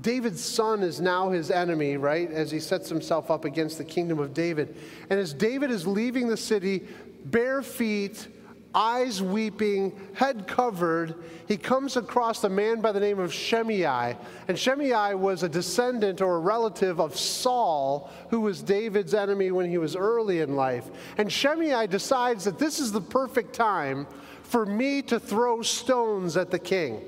David's 0.00 0.44
son 0.44 0.84
is 0.84 1.00
now 1.00 1.30
his 1.30 1.50
enemy, 1.50 1.96
right? 1.96 2.30
As 2.30 2.52
he 2.52 2.60
sets 2.60 2.88
himself 2.88 3.32
up 3.32 3.44
against 3.44 3.78
the 3.78 3.84
kingdom 3.84 4.20
of 4.20 4.32
David. 4.32 4.76
And 5.10 5.18
as 5.18 5.34
David 5.34 5.72
is 5.72 5.84
leaving 5.84 6.28
the 6.28 6.36
city, 6.36 6.84
bare 7.24 7.62
feet, 7.62 8.28
eyes 8.74 9.22
weeping, 9.22 9.92
head 10.14 10.46
covered, 10.46 11.14
he 11.46 11.56
comes 11.56 11.96
across 11.96 12.42
a 12.44 12.48
man 12.48 12.80
by 12.80 12.92
the 12.92 13.00
name 13.00 13.18
of 13.18 13.32
Shimei. 13.32 14.16
And 14.48 14.58
Shimei 14.58 15.14
was 15.14 15.42
a 15.42 15.48
descendant 15.48 16.20
or 16.20 16.36
a 16.36 16.40
relative 16.40 17.00
of 17.00 17.16
Saul, 17.16 18.10
who 18.30 18.40
was 18.40 18.62
David's 18.62 19.14
enemy 19.14 19.50
when 19.50 19.68
he 19.68 19.78
was 19.78 19.94
early 19.94 20.40
in 20.40 20.56
life. 20.56 20.90
And 21.18 21.30
Shimei 21.30 21.86
decides 21.86 22.44
that 22.44 22.58
this 22.58 22.80
is 22.80 22.92
the 22.92 23.00
perfect 23.00 23.54
time 23.54 24.06
for 24.42 24.66
me 24.66 25.02
to 25.02 25.20
throw 25.20 25.62
stones 25.62 26.36
at 26.36 26.50
the 26.50 26.58
king. 26.58 27.02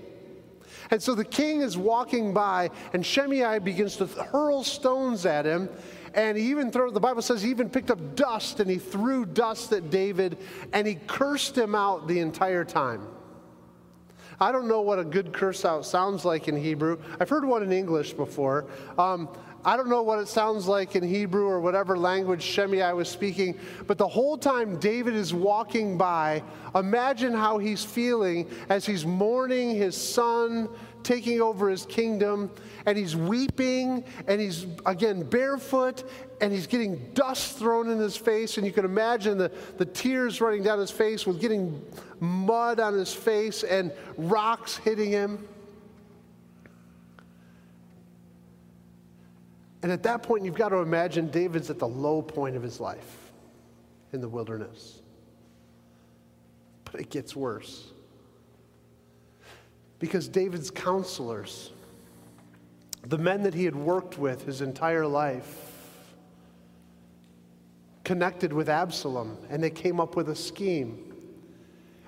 And 0.91 1.03
so 1.03 1.15
the 1.15 1.25
king 1.25 1.63
is 1.63 1.77
walking 1.77 2.33
by, 2.33 2.71
and 2.93 3.05
Shimei 3.05 3.59
begins 3.59 3.97
to 3.97 4.07
hurl 4.07 4.63
stones 4.63 5.27
at 5.27 5.45
him 5.45 5.69
and 6.17 6.37
he 6.37 6.51
even 6.51 6.73
threw, 6.73 6.91
the 6.91 6.99
Bible 6.99 7.21
says 7.21 7.43
he 7.43 7.51
even 7.51 7.69
picked 7.69 7.91
up 7.91 8.17
dust 8.17 8.59
and 8.59 8.71
he 8.71 8.79
threw 8.79 9.27
dust 9.27 9.71
at 9.73 9.91
David 9.91 10.39
and 10.73 10.87
he 10.87 10.95
cursed 11.07 11.57
him 11.57 11.75
out 11.75 12.09
the 12.09 12.19
entire 12.21 12.65
time. 12.65 13.07
I 14.41 14.51
don't 14.51 14.67
know 14.67 14.81
what 14.81 14.99
a 14.99 15.05
good 15.05 15.33
curse 15.33 15.65
out 15.65 15.85
sounds 15.87 16.25
like 16.25 16.49
in 16.49 16.57
Hebrew. 16.57 16.99
I've 17.21 17.29
heard 17.29 17.45
one 17.45 17.63
in 17.63 17.73
English 17.73 18.15
before. 18.15 18.67
Um, 18.99 19.29
I 19.65 19.77
don't 19.77 19.89
know 19.89 20.03
what 20.03 20.19
it 20.19 20.29
sounds 20.29 20.69
like 20.69 20.95
in 20.95 21.03
Hebrew 21.03 21.47
or 21.47 21.61
whatever 21.61 21.99
language 21.99 22.43
Shimei 22.43 22.93
was 22.93 23.09
speaking, 23.09 23.59
but 23.87 23.99
the 23.99 24.07
whole 24.07 24.39
time 24.39 24.79
David 24.79 25.15
is 25.15 25.35
walking 25.35 25.99
by, 25.99 26.43
imagine 26.75 27.33
how 27.33 27.59
he's 27.59 27.85
feeling 27.85 28.49
as 28.69 28.87
he's 28.87 29.05
mourning 29.05 29.75
his 29.75 29.97
son 29.97 30.69
taking 31.07 31.41
over 31.41 31.71
his 31.71 31.87
kingdom, 31.87 32.51
and 32.85 32.99
he's 32.99 33.15
weeping, 33.15 34.05
and 34.27 34.41
he's, 34.41 34.67
again, 34.85 35.23
barefoot, 35.23 36.03
and 36.41 36.53
he's 36.53 36.67
getting 36.67 36.97
dust 37.15 37.59
thrown 37.59 37.89
in 37.89 37.99
his 37.99 38.17
face. 38.17 38.57
And 38.57 38.67
you 38.67 38.73
can 38.73 38.85
imagine 38.85 39.39
the, 39.39 39.53
the 39.79 39.85
tears 39.85 40.41
running 40.41 40.65
down 40.65 40.81
his 40.81 40.91
face 40.91 41.25
with 41.25 41.41
getting 41.41 41.81
mud 42.19 42.81
on 42.81 42.95
his 42.95 43.15
face 43.15 43.63
and 43.63 43.93
rocks 44.17 44.77
hitting 44.79 45.11
him. 45.11 45.47
And 49.83 49.93
at 49.93 50.03
that 50.03 50.25
point, 50.25 50.45
you've 50.45 50.57
got 50.57 50.71
to 50.71 50.79
imagine 50.79 51.31
David's 51.31 51.71
at 51.71 51.79
the 51.79 51.87
low 51.87 52.21
point 52.21 52.57
of 52.57 52.63
his 52.65 52.81
life 52.81 53.31
in 54.13 54.21
the 54.21 54.29
wilderness. 54.29 55.03
But 56.85 57.01
it 57.01 57.11
gets 57.11 57.37
worse. 57.37 57.93
Because 59.99 60.29
David's 60.29 60.71
counselors, 60.71 61.73
the 63.03 63.19
men 63.19 63.43
that 63.43 63.55
he 63.55 63.65
had 63.65 63.77
worked 63.77 64.19
with 64.19 64.45
his 64.45 64.61
entire 64.61 65.07
life, 65.07 65.67
connected 68.07 68.53
with 68.53 68.69
Absalom 68.69 69.37
and 69.51 69.61
they 69.63 69.69
came 69.69 69.99
up 69.99 70.15
with 70.15 70.29
a 70.29 70.37
scheme. 70.37 71.13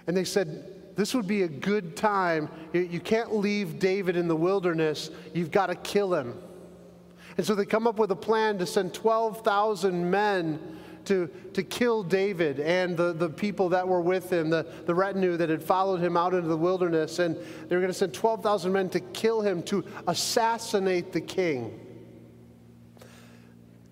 And 0.06 0.16
they 0.16 0.24
said, 0.24 0.94
This 0.94 1.12
would 1.12 1.26
be 1.26 1.42
a 1.42 1.48
good 1.48 1.96
time. 1.96 2.48
You 2.72 3.00
can't 3.00 3.34
leave 3.34 3.80
David 3.80 4.16
in 4.16 4.28
the 4.28 4.36
wilderness, 4.36 5.10
you've 5.34 5.50
got 5.50 5.66
to 5.66 5.74
kill 5.74 6.14
him. 6.14 6.34
And 7.36 7.44
so 7.44 7.54
they 7.54 7.64
come 7.64 7.86
up 7.86 7.98
with 7.98 8.10
a 8.10 8.16
plan 8.16 8.58
to 8.58 8.66
send 8.66 8.94
12,000 8.94 10.10
men 10.10 10.78
to, 11.08 11.28
to 11.54 11.62
kill 11.62 12.02
David 12.02 12.60
and 12.60 12.96
the, 12.96 13.12
the 13.12 13.28
people 13.28 13.68
that 13.70 13.86
were 13.86 14.00
with 14.00 14.32
him, 14.32 14.50
the, 14.50 14.66
the 14.86 14.94
retinue 14.94 15.36
that 15.36 15.48
had 15.48 15.62
followed 15.62 16.00
him 16.00 16.16
out 16.16 16.34
into 16.34 16.48
the 16.48 16.56
wilderness. 16.56 17.18
And 17.18 17.36
they 17.68 17.76
were 17.76 17.80
going 17.80 17.92
to 17.92 17.98
send 17.98 18.14
12,000 18.14 18.70
men 18.70 18.88
to 18.90 19.00
kill 19.00 19.40
him, 19.40 19.62
to 19.64 19.84
assassinate 20.06 21.12
the 21.12 21.20
king. 21.20 21.80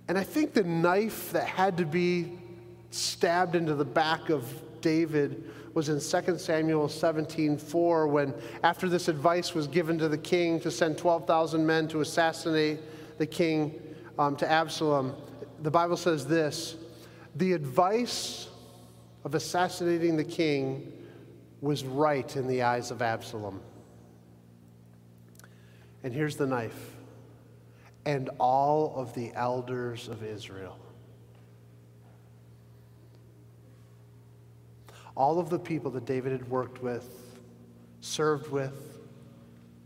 And 0.09 0.17
I 0.17 0.23
think 0.23 0.53
the 0.53 0.63
knife 0.63 1.33
that 1.33 1.49
had 1.49 1.77
to 1.79 1.85
be 1.85 2.39
stabbed 2.91 3.57
into 3.57 3.75
the 3.75 3.85
back 3.85 4.31
of 4.31 4.47
David 4.81 5.51
was 5.75 5.89
in 5.89 6.01
2 6.01 6.39
Samuel 6.39 6.89
17 6.89 7.59
4, 7.59 8.07
when 8.07 8.33
after 8.63 8.89
this 8.89 9.09
advice 9.09 9.55
was 9.55 9.67
given 9.67 9.99
to 9.99 10.09
the 10.09 10.17
king 10.17 10.61
to 10.61 10.71
send 10.71 10.97
12,000 10.97 11.67
men 11.67 11.89
to 11.89 12.01
assassinate 12.01 12.81
the 13.19 13.27
king 13.27 13.79
um, 14.19 14.37
to 14.37 14.51
Absalom, 14.51 15.15
the 15.63 15.71
Bible 15.71 15.97
says 15.97 16.27
this 16.27 16.77
the 17.37 17.52
advice 17.52 18.49
of 19.25 19.35
assassinating 19.35 20.16
the 20.16 20.25
king 20.25 20.93
was 21.61 21.85
right 21.85 22.35
in 22.37 22.47
the 22.47 22.62
eyes 22.62 22.90
of 22.90 23.02
Absalom. 23.02 23.61
And 26.02 26.14
here's 26.14 26.37
the 26.37 26.47
knife 26.47 26.93
and 28.07 28.31
all 28.38 28.95
of 28.97 29.14
the 29.14 29.33
elders 29.35 30.09
of 30.09 30.23
Israel. 30.23 30.78
All 35.16 35.38
of 35.38 35.50
the 35.50 35.59
people 35.59 35.90
that 35.93 36.07
David 36.07 36.33
had 36.33 36.49
worked 36.49 36.83
with, 36.83 37.09
served 38.00 38.50
with, 38.50 38.99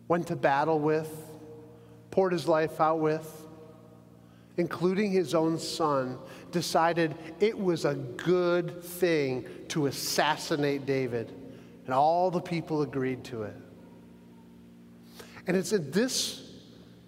went 0.06 0.26
to 0.26 0.36
battle 0.36 0.78
with, 0.78 1.10
poured 2.10 2.32
his 2.32 2.46
life 2.46 2.80
out 2.80 3.00
with, 3.00 3.46
including 4.56 5.10
his 5.10 5.34
own 5.34 5.58
son, 5.58 6.18
decided 6.52 7.14
it 7.40 7.58
was 7.58 7.84
a 7.84 7.94
good 7.94 8.82
thing 8.82 9.46
to 9.68 9.86
assassinate 9.86 10.86
David. 10.86 11.32
And 11.86 11.94
all 11.94 12.30
the 12.30 12.40
people 12.40 12.82
agreed 12.82 13.24
to 13.24 13.44
it. 13.44 13.56
And 15.46 15.56
it's 15.56 15.72
at 15.72 15.92
this 15.92 16.50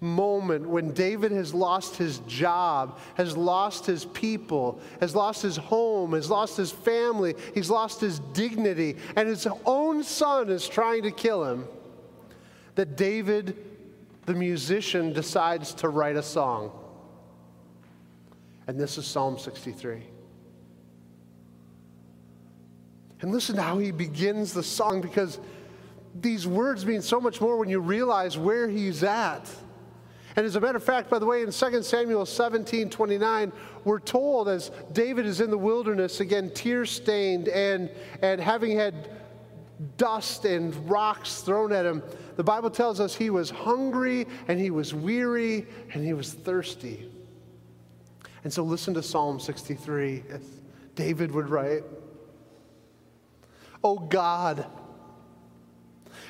moment 0.01 0.67
when 0.67 0.91
David 0.91 1.31
has 1.31 1.53
lost 1.53 1.95
his 1.95 2.19
job, 2.27 2.99
has 3.15 3.37
lost 3.37 3.85
his 3.85 4.05
people, 4.05 4.81
has 4.99 5.15
lost 5.15 5.41
his 5.41 5.55
home, 5.55 6.11
has 6.11 6.29
lost 6.29 6.57
his 6.57 6.71
family, 6.71 7.35
he's 7.53 7.69
lost 7.69 8.01
his 8.01 8.19
dignity, 8.33 8.97
and 9.15 9.29
his 9.29 9.47
own 9.65 10.03
son 10.03 10.49
is 10.49 10.67
trying 10.67 11.03
to 11.03 11.11
kill 11.11 11.45
him, 11.45 11.65
that 12.75 12.97
David, 12.97 13.55
the 14.25 14.33
musician, 14.33 15.13
decides 15.13 15.73
to 15.75 15.87
write 15.87 16.17
a 16.17 16.23
song. 16.23 16.71
And 18.67 18.79
this 18.79 18.97
is 18.97 19.05
Psalm 19.05 19.37
63. 19.37 20.03
And 23.21 23.31
listen 23.31 23.55
to 23.55 23.61
how 23.61 23.77
he 23.77 23.91
begins 23.91 24.53
the 24.53 24.63
song 24.63 25.01
because 25.01 25.39
these 26.19 26.45
words 26.45 26.85
mean 26.85 27.01
so 27.01 27.19
much 27.19 27.41
more 27.41 27.57
when 27.57 27.69
you 27.69 27.79
realize 27.79 28.37
where 28.37 28.67
he's 28.67 29.03
at. 29.03 29.49
And 30.35 30.45
as 30.45 30.55
a 30.55 30.61
matter 30.61 30.77
of 30.77 30.83
fact, 30.83 31.09
by 31.09 31.19
the 31.19 31.25
way, 31.25 31.41
in 31.41 31.51
2 31.51 31.83
Samuel 31.83 32.25
17 32.25 32.89
29, 32.89 33.51
we're 33.83 33.99
told 33.99 34.49
as 34.49 34.71
David 34.91 35.25
is 35.25 35.41
in 35.41 35.51
the 35.51 35.57
wilderness, 35.57 36.19
again, 36.19 36.51
tear 36.53 36.85
stained 36.85 37.47
and, 37.47 37.89
and 38.21 38.41
having 38.41 38.75
had 38.75 39.09
dust 39.97 40.45
and 40.45 40.89
rocks 40.89 41.41
thrown 41.41 41.71
at 41.71 41.85
him, 41.85 42.01
the 42.35 42.43
Bible 42.43 42.69
tells 42.69 42.99
us 42.99 43.15
he 43.15 43.29
was 43.29 43.49
hungry 43.49 44.25
and 44.47 44.59
he 44.59 44.71
was 44.71 44.93
weary 44.93 45.67
and 45.93 46.03
he 46.03 46.13
was 46.13 46.33
thirsty. 46.33 47.09
And 48.43 48.51
so 48.51 48.63
listen 48.63 48.93
to 48.95 49.03
Psalm 49.03 49.39
63, 49.39 50.23
as 50.29 50.41
David 50.95 51.31
would 51.31 51.49
write 51.49 51.83
Oh 53.83 53.99
God, 53.99 54.65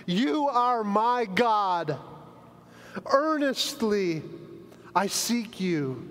you 0.05 0.48
are 0.48 0.84
my 0.84 1.25
God. 1.25 1.98
Earnestly 3.05 4.22
I 4.96 5.08
seek 5.08 5.60
you. 5.60 6.10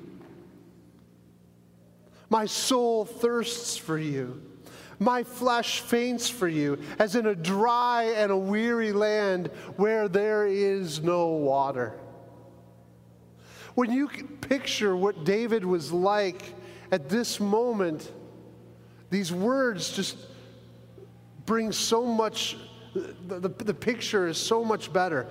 My 2.31 2.47
soul 2.47 3.05
thirsts 3.05 3.77
for 3.77 3.99
you. 3.99 4.41
My 4.99 5.25
flesh 5.25 5.81
faints 5.81 6.29
for 6.29 6.47
you, 6.47 6.79
as 6.99 7.17
in 7.17 7.27
a 7.27 7.35
dry 7.35 8.05
and 8.17 8.31
a 8.31 8.37
weary 8.37 8.93
land 8.93 9.49
where 9.77 10.09
there 10.09 10.47
is 10.47 11.03
no 11.03 11.29
water. 11.29 11.99
When 13.75 13.91
you 13.91 14.09
picture 14.09 14.95
what 14.95 15.25
David 15.25 15.65
was 15.65 15.93
like 15.93 16.55
at 16.91 17.09
this 17.09 17.41
moment, 17.41 18.11
these 19.11 19.33
words 19.33 19.93
just 19.93 20.17
bring 21.47 21.73
so 21.73 22.05
much, 22.05 22.57
the, 22.95 23.39
the, 23.41 23.49
the 23.49 23.75
picture 23.75 24.29
is 24.29 24.39
so 24.39 24.65
much 24.65 24.93
better. 24.93 25.29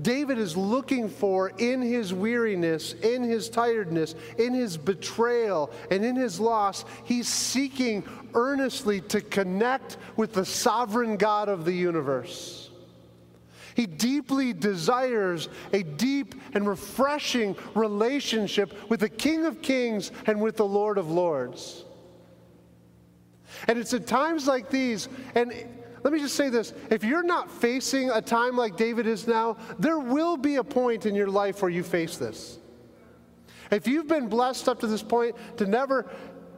David 0.00 0.38
is 0.38 0.56
looking 0.56 1.08
for 1.08 1.50
in 1.50 1.82
his 1.82 2.12
weariness, 2.14 2.94
in 2.94 3.22
his 3.22 3.48
tiredness, 3.48 4.14
in 4.38 4.54
his 4.54 4.76
betrayal, 4.76 5.70
and 5.90 6.04
in 6.04 6.16
his 6.16 6.40
loss, 6.40 6.84
he's 7.04 7.28
seeking 7.28 8.02
earnestly 8.34 9.00
to 9.02 9.20
connect 9.20 9.98
with 10.16 10.32
the 10.32 10.44
sovereign 10.44 11.16
God 11.16 11.48
of 11.48 11.64
the 11.64 11.72
universe. 11.72 12.70
He 13.74 13.86
deeply 13.86 14.52
desires 14.52 15.48
a 15.72 15.82
deep 15.82 16.34
and 16.54 16.68
refreshing 16.68 17.56
relationship 17.74 18.90
with 18.90 19.00
the 19.00 19.08
King 19.08 19.46
of 19.46 19.62
Kings 19.62 20.12
and 20.26 20.40
with 20.40 20.56
the 20.56 20.66
Lord 20.66 20.98
of 20.98 21.10
Lords. 21.10 21.84
And 23.68 23.78
it's 23.78 23.94
at 23.94 24.06
times 24.06 24.46
like 24.46 24.70
these, 24.70 25.08
and 25.34 25.52
let 26.02 26.12
me 26.12 26.18
just 26.18 26.34
say 26.34 26.48
this 26.48 26.72
if 26.90 27.04
you're 27.04 27.22
not 27.22 27.50
facing 27.50 28.10
a 28.10 28.20
time 28.20 28.56
like 28.56 28.76
David 28.76 29.06
is 29.06 29.26
now, 29.26 29.56
there 29.78 29.98
will 29.98 30.36
be 30.36 30.56
a 30.56 30.64
point 30.64 31.06
in 31.06 31.14
your 31.14 31.28
life 31.28 31.62
where 31.62 31.70
you 31.70 31.82
face 31.82 32.16
this. 32.16 32.58
If 33.70 33.86
you've 33.86 34.08
been 34.08 34.28
blessed 34.28 34.68
up 34.68 34.80
to 34.80 34.86
this 34.86 35.02
point 35.02 35.34
to 35.56 35.66
never 35.66 36.10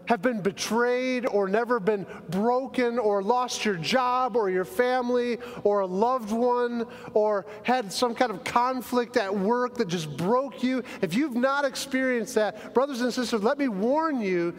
have 0.07 0.23
been 0.23 0.41
betrayed 0.41 1.27
or 1.27 1.49
never 1.49 1.81
been 1.81 2.07
broken 2.29 2.99
or 2.99 3.23
lost 3.23 3.65
your 3.65 3.77
job 3.77 4.37
or 4.37 4.51
your 4.51 4.65
family 4.65 5.39
or 5.63 5.81
a 5.81 5.87
loved 5.87 6.31
one 6.31 6.87
or 7.15 7.47
had 7.63 7.93
some 7.93 8.15
kind 8.15 8.31
of 8.31 8.45
conflict 8.45 9.17
at 9.17 9.35
work 9.35 9.77
that 9.77 9.89
just 9.89 10.17
broke 10.17 10.63
you, 10.63 10.83
if 11.01 11.15
you've 11.15 11.37
not 11.37 11.65
experienced 11.65 12.35
that, 12.35 12.75
brothers 12.75 13.01
and 13.01 13.13
sisters, 13.13 13.43
let 13.43 13.59
me 13.59 13.69
warn 13.69 14.21
you 14.21 14.55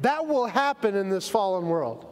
that 0.00 0.26
will 0.26 0.46
happen 0.46 0.94
in 0.96 1.10
this 1.10 1.28
fallen 1.28 1.66
world. 1.66 2.06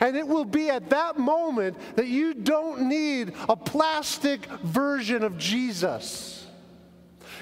And 0.00 0.16
it 0.16 0.26
will 0.26 0.44
be 0.44 0.70
at 0.70 0.90
that 0.90 1.18
moment 1.18 1.76
that 1.96 2.08
you 2.08 2.34
don't 2.34 2.88
need 2.88 3.34
a 3.48 3.56
plastic 3.56 4.46
version 4.62 5.22
of 5.22 5.38
Jesus. 5.38 6.37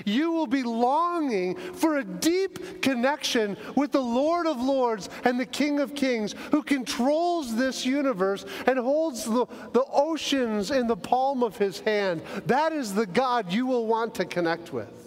You 0.04 0.32
will 0.32 0.46
be 0.46 0.62
longing 0.62 1.56
for 1.56 1.98
a 1.98 2.04
deep 2.04 2.82
connection 2.82 3.56
with 3.74 3.92
the 3.92 4.02
Lord 4.02 4.46
of 4.46 4.60
Lords 4.60 5.08
and 5.24 5.38
the 5.38 5.46
King 5.46 5.80
of 5.80 5.94
Kings 5.94 6.34
who 6.50 6.62
controls 6.62 7.54
this 7.56 7.86
universe 7.86 8.44
and 8.66 8.78
holds 8.78 9.24
the, 9.24 9.46
the 9.72 9.84
oceans 9.92 10.70
in 10.70 10.86
the 10.86 10.96
palm 10.96 11.42
of 11.42 11.56
his 11.56 11.80
hand. 11.80 12.22
That 12.46 12.72
is 12.72 12.94
the 12.94 13.06
God 13.06 13.52
you 13.52 13.66
will 13.66 13.86
want 13.86 14.14
to 14.16 14.24
connect 14.24 14.72
with. 14.72 15.06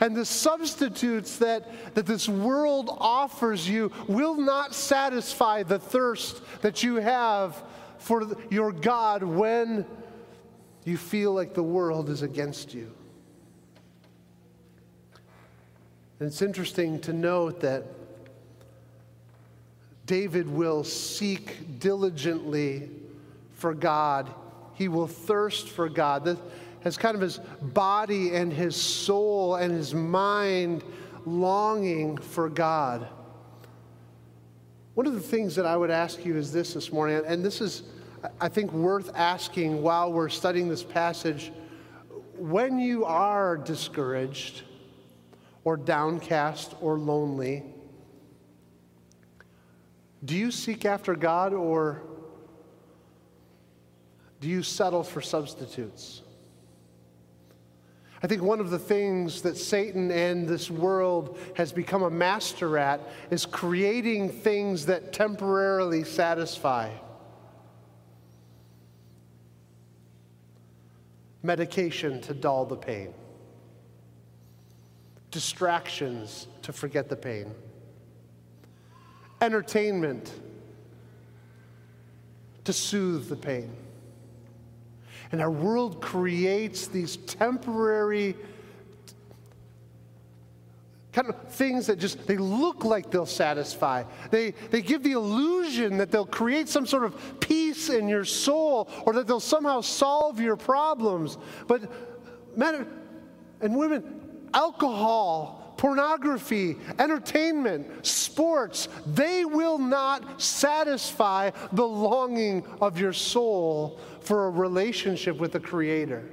And 0.00 0.16
the 0.16 0.24
substitutes 0.24 1.38
that, 1.38 1.94
that 1.94 2.06
this 2.06 2.28
world 2.28 2.88
offers 3.00 3.68
you 3.68 3.90
will 4.06 4.36
not 4.36 4.74
satisfy 4.74 5.64
the 5.64 5.78
thirst 5.78 6.40
that 6.62 6.82
you 6.82 6.96
have 6.96 7.60
for 7.98 8.36
your 8.50 8.70
God 8.70 9.24
when 9.24 9.84
you 10.84 10.96
feel 10.96 11.32
like 11.32 11.54
the 11.54 11.62
world 11.62 12.08
is 12.08 12.22
against 12.22 12.74
you. 12.74 12.94
And 16.20 16.26
it's 16.26 16.42
interesting 16.42 17.00
to 17.02 17.12
note 17.12 17.60
that 17.60 17.84
David 20.06 20.48
will 20.48 20.82
seek 20.82 21.78
diligently 21.78 22.88
for 23.52 23.74
God. 23.74 24.32
He 24.74 24.88
will 24.88 25.06
thirst 25.06 25.68
for 25.68 25.88
God 25.88 26.24
That 26.24 26.38
has 26.80 26.96
kind 26.96 27.14
of 27.14 27.20
his 27.20 27.38
body 27.60 28.34
and 28.34 28.52
his 28.52 28.74
soul 28.74 29.56
and 29.56 29.72
his 29.72 29.94
mind 29.94 30.82
longing 31.26 32.16
for 32.16 32.48
God. 32.48 33.06
One 34.94 35.06
of 35.06 35.14
the 35.14 35.20
things 35.20 35.54
that 35.56 35.66
I 35.66 35.76
would 35.76 35.90
ask 35.90 36.24
you 36.24 36.36
is 36.36 36.52
this 36.52 36.74
this 36.74 36.92
morning, 36.92 37.22
and 37.26 37.44
this 37.44 37.60
is, 37.60 37.82
I 38.40 38.48
think, 38.48 38.72
worth 38.72 39.10
asking 39.14 39.82
while 39.82 40.12
we're 40.12 40.28
studying 40.28 40.68
this 40.68 40.82
passage. 40.82 41.52
When 42.36 42.78
you 42.80 43.04
are 43.04 43.56
discouraged 43.56 44.62
or 45.64 45.76
downcast 45.76 46.74
or 46.80 46.98
lonely, 46.98 47.64
do 50.24 50.36
you 50.36 50.50
seek 50.50 50.84
after 50.84 51.14
God 51.14 51.52
or 51.52 52.02
do 54.40 54.48
you 54.48 54.62
settle 54.62 55.02
for 55.02 55.20
substitutes? 55.20 56.22
I 58.22 58.26
think 58.26 58.42
one 58.42 58.58
of 58.58 58.70
the 58.70 58.78
things 58.78 59.42
that 59.42 59.56
Satan 59.56 60.10
and 60.10 60.48
this 60.48 60.70
world 60.70 61.38
has 61.54 61.72
become 61.72 62.02
a 62.02 62.10
master 62.10 62.76
at 62.76 63.00
is 63.30 63.46
creating 63.46 64.30
things 64.30 64.86
that 64.86 65.12
temporarily 65.12 66.02
satisfy. 66.02 66.90
Medication 71.44 72.20
to 72.22 72.34
dull 72.34 72.64
the 72.64 72.76
pain, 72.76 73.14
distractions 75.30 76.46
to 76.62 76.72
forget 76.72 77.08
the 77.08 77.16
pain, 77.16 77.54
entertainment 79.40 80.32
to 82.64 82.72
soothe 82.72 83.28
the 83.28 83.36
pain. 83.36 83.70
And 85.32 85.40
our 85.40 85.50
world 85.50 86.00
creates 86.00 86.86
these 86.86 87.16
temporary 87.16 88.34
kind 91.12 91.28
of 91.28 91.52
things 91.52 91.86
that 91.86 91.98
just 91.98 92.26
they 92.26 92.36
look 92.36 92.84
like 92.84 93.10
they'll 93.10 93.26
satisfy. 93.26 94.04
They 94.30 94.52
they 94.70 94.82
give 94.82 95.02
the 95.02 95.12
illusion 95.12 95.98
that 95.98 96.10
they'll 96.10 96.26
create 96.26 96.68
some 96.68 96.86
sort 96.86 97.04
of 97.04 97.40
peace 97.40 97.88
in 97.88 98.08
your 98.08 98.24
soul 98.24 98.88
or 99.04 99.14
that 99.14 99.26
they'll 99.26 99.40
somehow 99.40 99.80
solve 99.80 100.40
your 100.40 100.56
problems. 100.56 101.36
But 101.66 101.90
men 102.56 102.86
and 103.60 103.76
women, 103.76 104.17
alcohol, 104.54 105.74
pornography, 105.78 106.76
entertainment, 106.98 108.06
sports, 108.06 108.88
they 109.06 109.44
will 109.44 109.78
not 109.78 110.42
satisfy 110.42 111.50
the 111.72 111.86
longing 111.86 112.64
of 112.80 112.98
your 112.98 113.12
soul 113.12 113.98
for 114.20 114.46
a 114.46 114.50
relationship 114.50 115.38
with 115.38 115.52
the 115.52 115.60
Creator. 115.60 116.28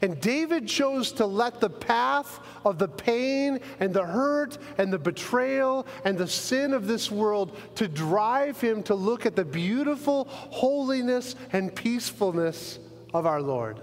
And 0.00 0.20
David 0.20 0.68
chose 0.68 1.12
to 1.12 1.26
let 1.26 1.60
the 1.60 1.70
path 1.70 2.40
of 2.64 2.78
the 2.78 2.88
pain 2.88 3.58
and 3.80 3.92
the 3.92 4.04
hurt 4.04 4.58
and 4.76 4.92
the 4.92 4.98
betrayal 4.98 5.86
and 6.04 6.16
the 6.16 6.28
sin 6.28 6.72
of 6.72 6.86
this 6.86 7.10
world 7.10 7.56
to 7.76 7.88
drive 7.88 8.60
him 8.60 8.82
to 8.84 8.94
look 8.94 9.26
at 9.26 9.34
the 9.34 9.44
beautiful 9.44 10.26
holiness 10.28 11.34
and 11.52 11.74
peacefulness 11.74 12.78
of 13.14 13.26
our 13.26 13.40
Lord. 13.40 13.80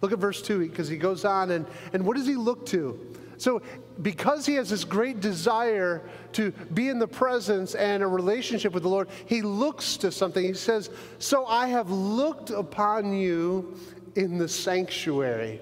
Look 0.00 0.12
at 0.12 0.18
verse 0.18 0.40
2 0.42 0.68
because 0.68 0.88
he 0.88 0.96
goes 0.96 1.24
on, 1.24 1.50
and, 1.50 1.66
and 1.92 2.04
what 2.04 2.16
does 2.16 2.26
he 2.26 2.36
look 2.36 2.66
to? 2.66 3.14
So, 3.36 3.62
because 4.02 4.46
he 4.46 4.54
has 4.54 4.68
this 4.70 4.84
great 4.84 5.20
desire 5.20 6.02
to 6.32 6.50
be 6.74 6.88
in 6.88 6.98
the 6.98 7.08
presence 7.08 7.74
and 7.74 8.02
a 8.02 8.06
relationship 8.06 8.72
with 8.72 8.82
the 8.82 8.88
Lord, 8.88 9.08
he 9.26 9.42
looks 9.42 9.96
to 9.98 10.12
something. 10.12 10.44
He 10.44 10.54
says, 10.54 10.90
So 11.18 11.46
I 11.46 11.68
have 11.68 11.90
looked 11.90 12.50
upon 12.50 13.12
you 13.12 13.76
in 14.16 14.38
the 14.38 14.48
sanctuary. 14.48 15.60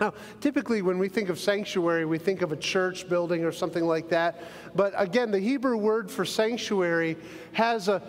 Now, 0.00 0.14
typically, 0.40 0.80
when 0.80 0.98
we 0.98 1.10
think 1.10 1.28
of 1.28 1.38
sanctuary, 1.38 2.06
we 2.06 2.16
think 2.16 2.40
of 2.40 2.52
a 2.52 2.56
church 2.56 3.06
building 3.06 3.44
or 3.44 3.52
something 3.52 3.84
like 3.84 4.08
that. 4.08 4.42
But 4.74 4.94
again, 4.96 5.30
the 5.30 5.38
Hebrew 5.38 5.76
word 5.76 6.10
for 6.10 6.24
sanctuary 6.24 7.18
has 7.52 7.88
a 7.88 8.00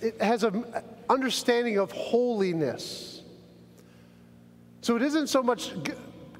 it 0.00 0.20
has 0.20 0.44
an 0.44 0.64
understanding 1.08 1.78
of 1.78 1.92
holiness. 1.92 3.22
So 4.80 4.96
it 4.96 5.02
isn't 5.02 5.28
so 5.28 5.42
much 5.42 5.72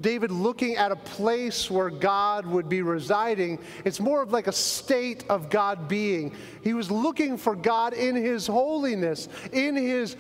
David 0.01 0.31
looking 0.31 0.77
at 0.77 0.93
a 0.93 0.97
place 0.97 1.71
where 1.71 1.89
God 1.89 2.45
would 2.45 2.69
be 2.69 2.83
residing. 2.83 3.59
It's 3.85 4.01
more 4.01 4.21
of 4.21 4.33
like 4.33 4.47
a 4.47 4.53
state 4.53 5.25
of 5.31 5.49
God 5.49 5.89
being. 5.89 6.35
He 6.63 6.75
was 6.75 6.91
looking 6.91 7.39
for 7.39 7.57
God 7.57 7.95
in 7.95 8.15
his 8.15 8.47
holiness, 8.47 9.29
in 9.53 9.77
his 9.77 10.17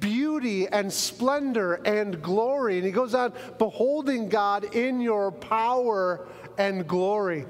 beauty 0.00 0.68
and 0.68 0.92
splendor 0.92 1.74
and 1.84 2.22
glory. 2.22 2.76
And 2.76 2.86
he 2.86 2.92
goes 2.92 3.14
on, 3.14 3.32
beholding 3.58 4.28
God 4.28 4.74
in 4.74 5.00
your 5.00 5.30
power 5.30 6.26
and 6.56 6.86
glory. 6.86 7.46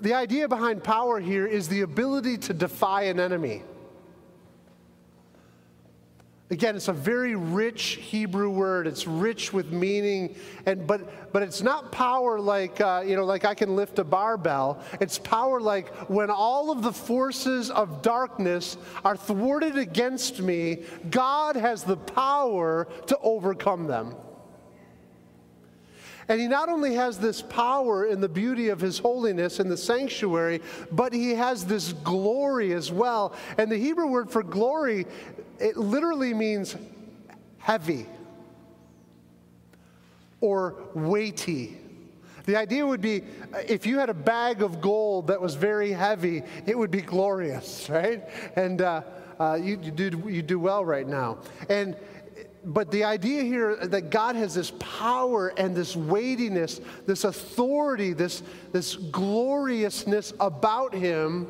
The 0.00 0.14
idea 0.14 0.46
behind 0.46 0.84
power 0.84 1.18
here 1.18 1.46
is 1.46 1.68
the 1.68 1.80
ability 1.80 2.38
to 2.38 2.54
defy 2.54 3.02
an 3.02 3.18
enemy. 3.18 3.64
Again, 6.50 6.76
it's 6.76 6.88
a 6.88 6.94
very 6.94 7.34
rich 7.34 7.98
Hebrew 8.00 8.48
word. 8.48 8.86
It's 8.86 9.06
rich 9.06 9.52
with 9.52 9.70
meaning, 9.70 10.34
and 10.64 10.86
but 10.86 11.32
but 11.32 11.42
it's 11.42 11.60
not 11.60 11.92
power 11.92 12.40
like 12.40 12.80
uh, 12.80 13.04
you 13.06 13.16
know, 13.16 13.26
like 13.26 13.44
I 13.44 13.52
can 13.54 13.76
lift 13.76 13.98
a 13.98 14.04
barbell. 14.04 14.82
It's 14.98 15.18
power 15.18 15.60
like 15.60 15.94
when 16.08 16.30
all 16.30 16.70
of 16.70 16.82
the 16.82 16.92
forces 16.92 17.70
of 17.70 18.00
darkness 18.00 18.78
are 19.04 19.16
thwarted 19.16 19.76
against 19.76 20.40
me, 20.40 20.84
God 21.10 21.54
has 21.54 21.84
the 21.84 21.98
power 21.98 22.88
to 23.08 23.18
overcome 23.18 23.86
them. 23.86 24.14
And 26.28 26.40
he 26.40 26.46
not 26.46 26.68
only 26.68 26.94
has 26.94 27.18
this 27.18 27.40
power 27.40 28.04
in 28.04 28.20
the 28.20 28.28
beauty 28.28 28.68
of 28.68 28.80
his 28.80 28.98
holiness 28.98 29.60
in 29.60 29.68
the 29.68 29.76
sanctuary, 29.76 30.60
but 30.92 31.12
he 31.12 31.30
has 31.30 31.64
this 31.64 31.92
glory 31.92 32.72
as 32.74 32.92
well. 32.92 33.34
And 33.56 33.72
the 33.72 33.78
Hebrew 33.78 34.06
word 34.06 34.30
for 34.30 34.42
glory 34.42 35.06
it 35.58 35.76
literally 35.76 36.34
means 36.34 36.76
heavy 37.58 38.06
or 40.40 40.76
weighty. 40.94 41.76
The 42.44 42.56
idea 42.56 42.86
would 42.86 43.00
be 43.00 43.24
if 43.66 43.86
you 43.86 43.98
had 43.98 44.08
a 44.08 44.14
bag 44.14 44.62
of 44.62 44.80
gold 44.80 45.26
that 45.26 45.40
was 45.40 45.54
very 45.54 45.92
heavy, 45.92 46.42
it 46.66 46.78
would 46.78 46.90
be 46.90 47.02
glorious, 47.02 47.90
right? 47.90 48.26
And 48.56 48.80
uh, 48.80 49.02
uh, 49.38 49.58
you, 49.60 49.78
you, 49.82 49.90
do, 49.90 50.22
you 50.28 50.42
do 50.42 50.58
well 50.58 50.84
right 50.84 51.06
now. 51.06 51.38
And 51.68 51.96
but 52.64 52.90
the 52.90 53.04
idea 53.04 53.42
here 53.42 53.76
that 53.76 54.10
God 54.10 54.36
has 54.36 54.54
this 54.54 54.72
power 54.78 55.48
and 55.56 55.76
this 55.76 55.94
weightiness, 55.94 56.80
this 57.06 57.24
authority, 57.24 58.12
this, 58.12 58.42
this 58.72 58.96
gloriousness 58.96 60.32
about 60.40 60.94
him 60.94 61.46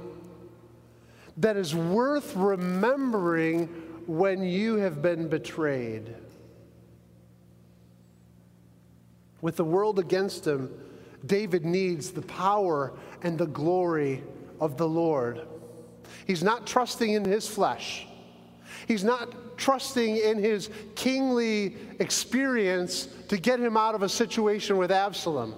that 1.39 1.57
is 1.57 1.75
worth 1.75 2.37
remembering 2.37 3.67
when 4.07 4.43
you 4.43 4.77
have 4.77 5.01
been 5.01 5.29
betrayed. 5.29 6.15
With 9.41 9.57
the 9.57 9.65
world 9.65 9.99
against 9.99 10.47
him, 10.47 10.71
David 11.25 11.65
needs 11.65 12.11
the 12.11 12.23
power 12.23 12.93
and 13.23 13.39
the 13.39 13.47
glory 13.47 14.23
of 14.61 14.77
the 14.77 14.89
Lord. 14.89 15.47
He's 16.27 16.43
not 16.43 16.67
trusting 16.67 17.13
in 17.13 17.25
his 17.25 17.47
flesh. 17.47 18.07
He's 18.87 19.05
not 19.05 19.33
trusting 19.59 20.17
in 20.17 20.39
his 20.39 20.71
kingly 20.95 21.77
experience 21.99 23.09
to 23.29 23.37
get 23.37 23.61
him 23.61 23.77
out 23.77 23.95
of 23.95 24.03
a 24.03 24.09
situation 24.09 24.79
with 24.79 24.91
Absalom. 24.91 25.55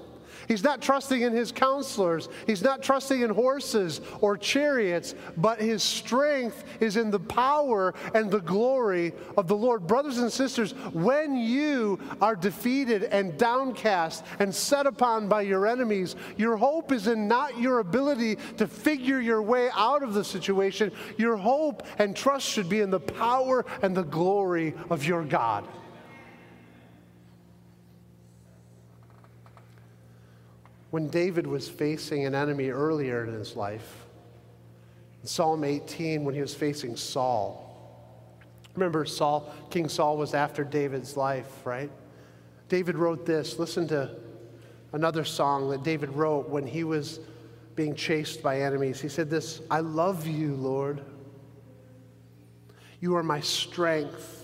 He's 0.50 0.64
not 0.64 0.82
trusting 0.82 1.22
in 1.22 1.32
his 1.32 1.52
counselors. 1.52 2.28
He's 2.44 2.60
not 2.60 2.82
trusting 2.82 3.20
in 3.20 3.30
horses 3.30 4.00
or 4.20 4.36
chariots, 4.36 5.14
but 5.36 5.60
his 5.60 5.80
strength 5.80 6.64
is 6.80 6.96
in 6.96 7.12
the 7.12 7.20
power 7.20 7.94
and 8.14 8.28
the 8.28 8.40
glory 8.40 9.12
of 9.36 9.46
the 9.46 9.54
Lord. 9.54 9.86
Brothers 9.86 10.18
and 10.18 10.32
sisters, 10.32 10.72
when 10.92 11.36
you 11.36 12.00
are 12.20 12.34
defeated 12.34 13.04
and 13.04 13.38
downcast 13.38 14.24
and 14.40 14.52
set 14.52 14.88
upon 14.88 15.28
by 15.28 15.42
your 15.42 15.68
enemies, 15.68 16.16
your 16.36 16.56
hope 16.56 16.90
is 16.90 17.06
in 17.06 17.28
not 17.28 17.56
your 17.56 17.78
ability 17.78 18.36
to 18.56 18.66
figure 18.66 19.20
your 19.20 19.42
way 19.42 19.68
out 19.76 20.02
of 20.02 20.14
the 20.14 20.24
situation. 20.24 20.90
Your 21.16 21.36
hope 21.36 21.84
and 22.00 22.16
trust 22.16 22.48
should 22.48 22.68
be 22.68 22.80
in 22.80 22.90
the 22.90 22.98
power 22.98 23.64
and 23.82 23.96
the 23.96 24.02
glory 24.02 24.74
of 24.90 25.04
your 25.04 25.22
God. 25.22 25.64
When 30.90 31.08
David 31.08 31.46
was 31.46 31.68
facing 31.68 32.26
an 32.26 32.34
enemy 32.34 32.70
earlier 32.70 33.24
in 33.24 33.32
his 33.32 33.56
life. 33.56 34.06
In 35.22 35.28
Psalm 35.28 35.64
18, 35.64 36.24
when 36.24 36.34
he 36.34 36.40
was 36.40 36.54
facing 36.54 36.96
Saul. 36.96 37.66
Remember, 38.74 39.04
Saul, 39.04 39.52
King 39.70 39.88
Saul 39.88 40.16
was 40.16 40.34
after 40.34 40.64
David's 40.64 41.16
life, 41.16 41.64
right? 41.64 41.90
David 42.68 42.96
wrote 42.96 43.26
this. 43.26 43.58
Listen 43.58 43.86
to 43.88 44.16
another 44.92 45.24
song 45.24 45.70
that 45.70 45.82
David 45.82 46.10
wrote 46.10 46.48
when 46.48 46.66
he 46.66 46.84
was 46.84 47.20
being 47.76 47.94
chased 47.94 48.42
by 48.42 48.60
enemies. 48.60 49.00
He 49.00 49.08
said 49.08 49.30
this 49.30 49.60
I 49.70 49.80
love 49.80 50.26
you, 50.26 50.54
Lord. 50.54 51.02
You 53.00 53.16
are 53.16 53.22
my 53.22 53.40
strength. 53.40 54.36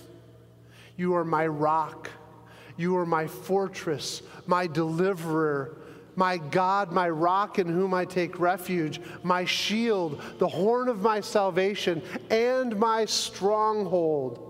You 0.97 1.15
are 1.15 1.25
my 1.25 1.47
rock. 1.47 2.11
You 2.77 2.97
are 2.99 3.07
my 3.07 3.27
fortress, 3.27 4.23
my 4.47 4.67
deliverer 4.67 5.79
my 6.17 6.39
God, 6.39 6.91
my 6.93 7.09
rock 7.09 7.59
in 7.59 7.67
whom 7.69 7.95
I 7.95 8.05
take 8.05 8.41
refuge, 8.41 9.01
my 9.23 9.45
shield, 9.45 10.21
the 10.39 10.49
horn 10.49 10.89
of 10.89 11.03
my 11.03 11.21
salvation, 11.21 12.03
and 12.31 12.77
my 12.77 13.05
stronghold. 13.05 14.47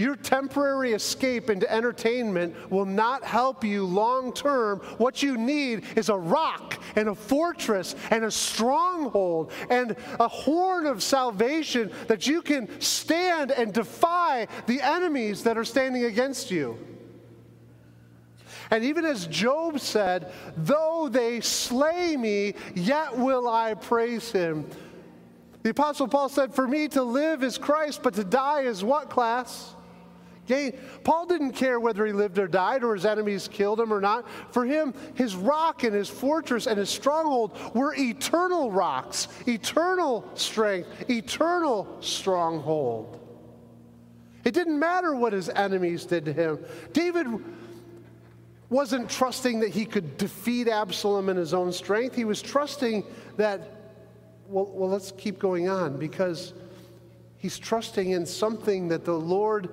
Your 0.00 0.16
temporary 0.16 0.94
escape 0.94 1.50
into 1.50 1.70
entertainment 1.70 2.70
will 2.70 2.86
not 2.86 3.22
help 3.22 3.62
you 3.62 3.84
long 3.84 4.32
term. 4.32 4.78
What 4.96 5.22
you 5.22 5.36
need 5.36 5.84
is 5.94 6.08
a 6.08 6.16
rock 6.16 6.82
and 6.96 7.10
a 7.10 7.14
fortress 7.14 7.94
and 8.10 8.24
a 8.24 8.30
stronghold 8.30 9.52
and 9.68 9.94
a 10.18 10.26
horn 10.26 10.86
of 10.86 11.02
salvation 11.02 11.90
that 12.06 12.26
you 12.26 12.40
can 12.40 12.80
stand 12.80 13.50
and 13.50 13.74
defy 13.74 14.48
the 14.66 14.80
enemies 14.80 15.42
that 15.42 15.58
are 15.58 15.66
standing 15.66 16.04
against 16.04 16.50
you. 16.50 16.78
And 18.70 18.84
even 18.84 19.04
as 19.04 19.26
Job 19.26 19.80
said, 19.80 20.32
though 20.56 21.08
they 21.10 21.40
slay 21.40 22.16
me, 22.16 22.54
yet 22.74 23.16
will 23.16 23.48
I 23.48 23.74
praise 23.74 24.30
him. 24.30 24.66
The 25.62 25.70
Apostle 25.70 26.08
Paul 26.08 26.28
said, 26.28 26.54
For 26.54 26.66
me 26.66 26.88
to 26.88 27.02
live 27.02 27.42
is 27.42 27.58
Christ, 27.58 28.02
but 28.02 28.14
to 28.14 28.24
die 28.24 28.62
is 28.62 28.84
what 28.84 29.10
class? 29.10 29.74
Gain. 30.46 30.78
Paul 31.04 31.26
didn't 31.26 31.52
care 31.52 31.78
whether 31.78 32.06
he 32.06 32.12
lived 32.12 32.38
or 32.38 32.48
died 32.48 32.82
or 32.82 32.94
his 32.94 33.04
enemies 33.04 33.46
killed 33.46 33.78
him 33.78 33.92
or 33.92 34.00
not. 34.00 34.26
For 34.52 34.64
him, 34.64 34.94
his 35.14 35.36
rock 35.36 35.84
and 35.84 35.94
his 35.94 36.08
fortress 36.08 36.66
and 36.66 36.78
his 36.78 36.90
stronghold 36.90 37.56
were 37.74 37.94
eternal 37.96 38.72
rocks, 38.72 39.28
eternal 39.46 40.28
strength, 40.34 41.08
eternal 41.10 41.98
stronghold. 42.00 43.20
It 44.44 44.54
didn't 44.54 44.78
matter 44.78 45.14
what 45.14 45.32
his 45.32 45.50
enemies 45.50 46.06
did 46.06 46.24
to 46.24 46.32
him. 46.32 46.58
David 46.92 47.26
wasn't 48.70 49.10
trusting 49.10 49.60
that 49.60 49.70
he 49.70 49.84
could 49.84 50.16
defeat 50.16 50.68
Absalom 50.68 51.28
in 51.28 51.36
his 51.36 51.52
own 51.52 51.72
strength. 51.72 52.14
He 52.14 52.24
was 52.24 52.40
trusting 52.40 53.04
that, 53.36 53.60
well, 54.46 54.70
well, 54.72 54.88
let's 54.88 55.12
keep 55.12 55.40
going 55.40 55.68
on 55.68 55.98
because 55.98 56.54
he's 57.36 57.58
trusting 57.58 58.10
in 58.10 58.24
something 58.24 58.88
that 58.88 59.04
the 59.04 59.12
Lord 59.12 59.68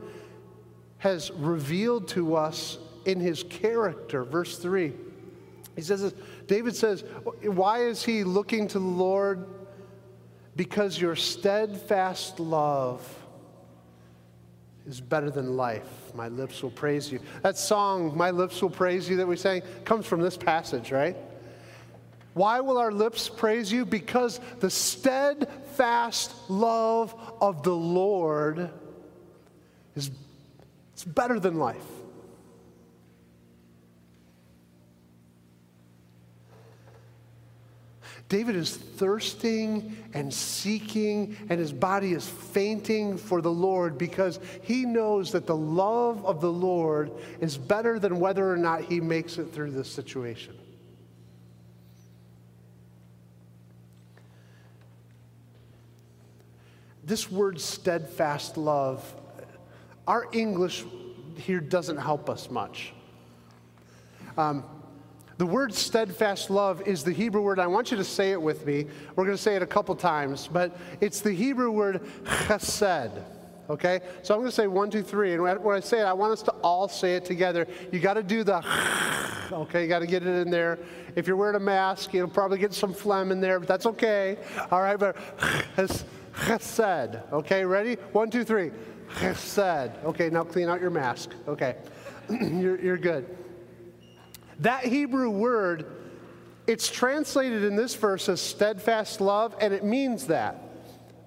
has 0.98 1.32
revealed 1.32 2.08
to 2.10 2.36
us 2.36 2.80
in 3.06 3.20
his 3.20 3.44
character. 3.44 4.24
Verse 4.24 4.58
3. 4.58 4.94
He 5.76 5.82
says 5.84 6.02
this, 6.02 6.14
David 6.48 6.76
says, 6.76 7.04
Why 7.44 7.84
is 7.84 8.04
he 8.04 8.24
looking 8.24 8.68
to 8.70 8.80
the 8.80 8.86
Lord? 8.86 9.46
Because 10.56 11.00
your 11.00 11.16
steadfast 11.16 12.40
love 12.40 13.08
is 14.88 15.02
better 15.02 15.30
than 15.30 15.58
life. 15.58 16.14
My 16.16 16.30
lips 16.30 16.64
will 16.64 16.72
praise 16.72 17.12
you. 17.12 17.20
That 17.44 17.58
song, 17.58 18.16
My 18.16 18.32
Lips 18.32 18.62
Will 18.62 18.70
Praise 18.70 19.10
You, 19.10 19.18
that 19.18 19.28
we 19.28 19.36
sang, 19.36 19.62
comes 19.84 20.06
from 20.06 20.22
this 20.22 20.38
passage, 20.38 20.92
right? 20.92 21.16
Why 22.34 22.62
will 22.62 22.78
our 22.78 22.92
lips 22.92 23.30
praise 23.30 23.72
you? 23.72 23.86
Because 23.86 24.40
the 24.60 24.70
steadfast 24.70 26.32
love 26.50 27.14
of 27.42 27.64
the 27.64 27.76
Lord 27.76 28.70
is 29.96 30.12
it's 30.94 31.04
better 31.04 31.40
than 31.40 31.58
life. 31.58 31.86
David 38.30 38.58
is 38.58 38.76
thirsting 38.76 39.96
and 40.14 40.34
seeking, 40.34 41.38
and 41.50 41.60
his 41.60 41.72
body 41.72 42.12
is 42.12 42.28
fainting 42.28 43.18
for 43.18 43.42
the 43.42 43.52
Lord 43.52 43.98
because 43.98 44.40
he 44.64 44.84
knows 44.84 45.32
that 45.32 45.48
the 45.48 45.56
love 45.56 46.26
of 46.26 46.42
the 46.42 46.52
Lord 46.52 47.12
is 47.40 47.58
better 47.58 48.00
than 48.00 48.20
whether 48.20 48.52
or 48.52 48.58
not 48.58 48.82
he 48.82 49.00
makes 49.00 49.38
it 49.38 49.54
through 49.54 49.72
this 49.72 49.90
situation. 49.90 50.58
This 57.06 57.32
word 57.32 57.62
steadfast 57.62 58.58
love, 58.58 59.16
our 60.06 60.28
English 60.34 60.84
here 61.38 61.62
doesn't 61.62 61.96
help 61.96 62.30
us 62.30 62.52
much. 62.52 62.92
Um, 64.38 64.66
the 65.38 65.46
word 65.46 65.74
steadfast 65.74 66.50
love 66.50 66.82
is 66.88 67.04
the 67.04 67.12
Hebrew 67.12 67.42
word. 67.42 67.60
I 67.60 67.68
want 67.68 67.92
you 67.92 67.98
to 67.98 68.04
say 68.04 68.32
it 68.32 68.42
with 68.42 68.66
me. 68.66 68.88
We're 69.16 69.26
going 69.26 69.38
to 69.38 69.42
say 69.42 69.56
it 69.56 69.62
a 69.62 69.68
couple 69.68 69.96
times, 69.96 70.50
but 70.52 70.76
it's 71.00 71.22
the 71.22 71.32
Hebrew 71.32 71.70
word 71.70 72.02
chesed. 72.24 73.24
Okay? 73.70 74.00
So 74.24 74.34
I'm 74.34 74.40
going 74.40 74.50
to 74.50 74.56
say 74.56 74.66
one, 74.66 74.90
two, 74.90 75.04
three. 75.04 75.34
And 75.34 75.44
when 75.44 75.76
I 75.76 75.80
say 75.80 76.00
it, 76.00 76.06
I 76.06 76.14
want 76.14 76.34
us 76.34 76.42
to 76.44 76.52
all 76.64 76.88
say 76.88 77.16
it 77.16 77.26
together. 77.26 77.68
You 77.92 78.00
got 78.00 78.16
to 78.16 78.24
do 78.24 78.44
the, 78.44 78.66
okay? 79.52 79.84
You 79.84 79.88
got 79.88 80.00
to 80.00 80.08
get 80.08 80.24
it 80.24 80.42
in 80.42 80.50
there. 80.50 80.80
If 81.16 81.28
you're 81.28 81.36
wearing 81.36 81.56
a 81.56 81.60
mask, 81.60 82.14
you'll 82.16 82.30
probably 82.30 82.58
get 82.58 82.74
some 82.74 82.94
phlegm 82.94 83.32
in 83.32 83.40
there, 83.40 83.60
but 83.60 83.68
that's 83.68 83.86
okay. 83.86 84.38
All 84.72 84.82
right? 84.82 84.98
But 84.98 85.18
chesed. 85.78 87.32
Okay? 87.32 87.64
Ready? 87.64 87.96
One, 88.12 88.32
two, 88.32 88.44
three. 88.44 88.72
Chesed. 89.20 90.04
Okay, 90.04 90.32
now 90.32 90.44
clean 90.44 90.68
out 90.68 90.82
your 90.82 90.90
mask. 90.90 91.30
Okay. 91.48 91.76
you're, 92.30 92.80
you're 92.80 92.98
good. 92.98 93.38
That 94.60 94.86
Hebrew 94.86 95.30
word, 95.30 95.86
it's 96.66 96.90
translated 96.90 97.64
in 97.64 97.76
this 97.76 97.96
verse 97.96 98.28
as 98.30 98.42
steadfast 98.42 99.22
love, 99.22 99.56
and 99.62 99.74
it 99.74 99.84
means 99.84 100.28
that. 100.28 100.62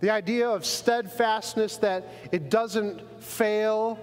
The 0.00 0.10
idea 0.10 0.48
of 0.48 0.64
steadfastness, 0.64 1.76
that 1.78 2.08
it 2.32 2.50
doesn't 2.50 3.22
fail. 3.22 3.98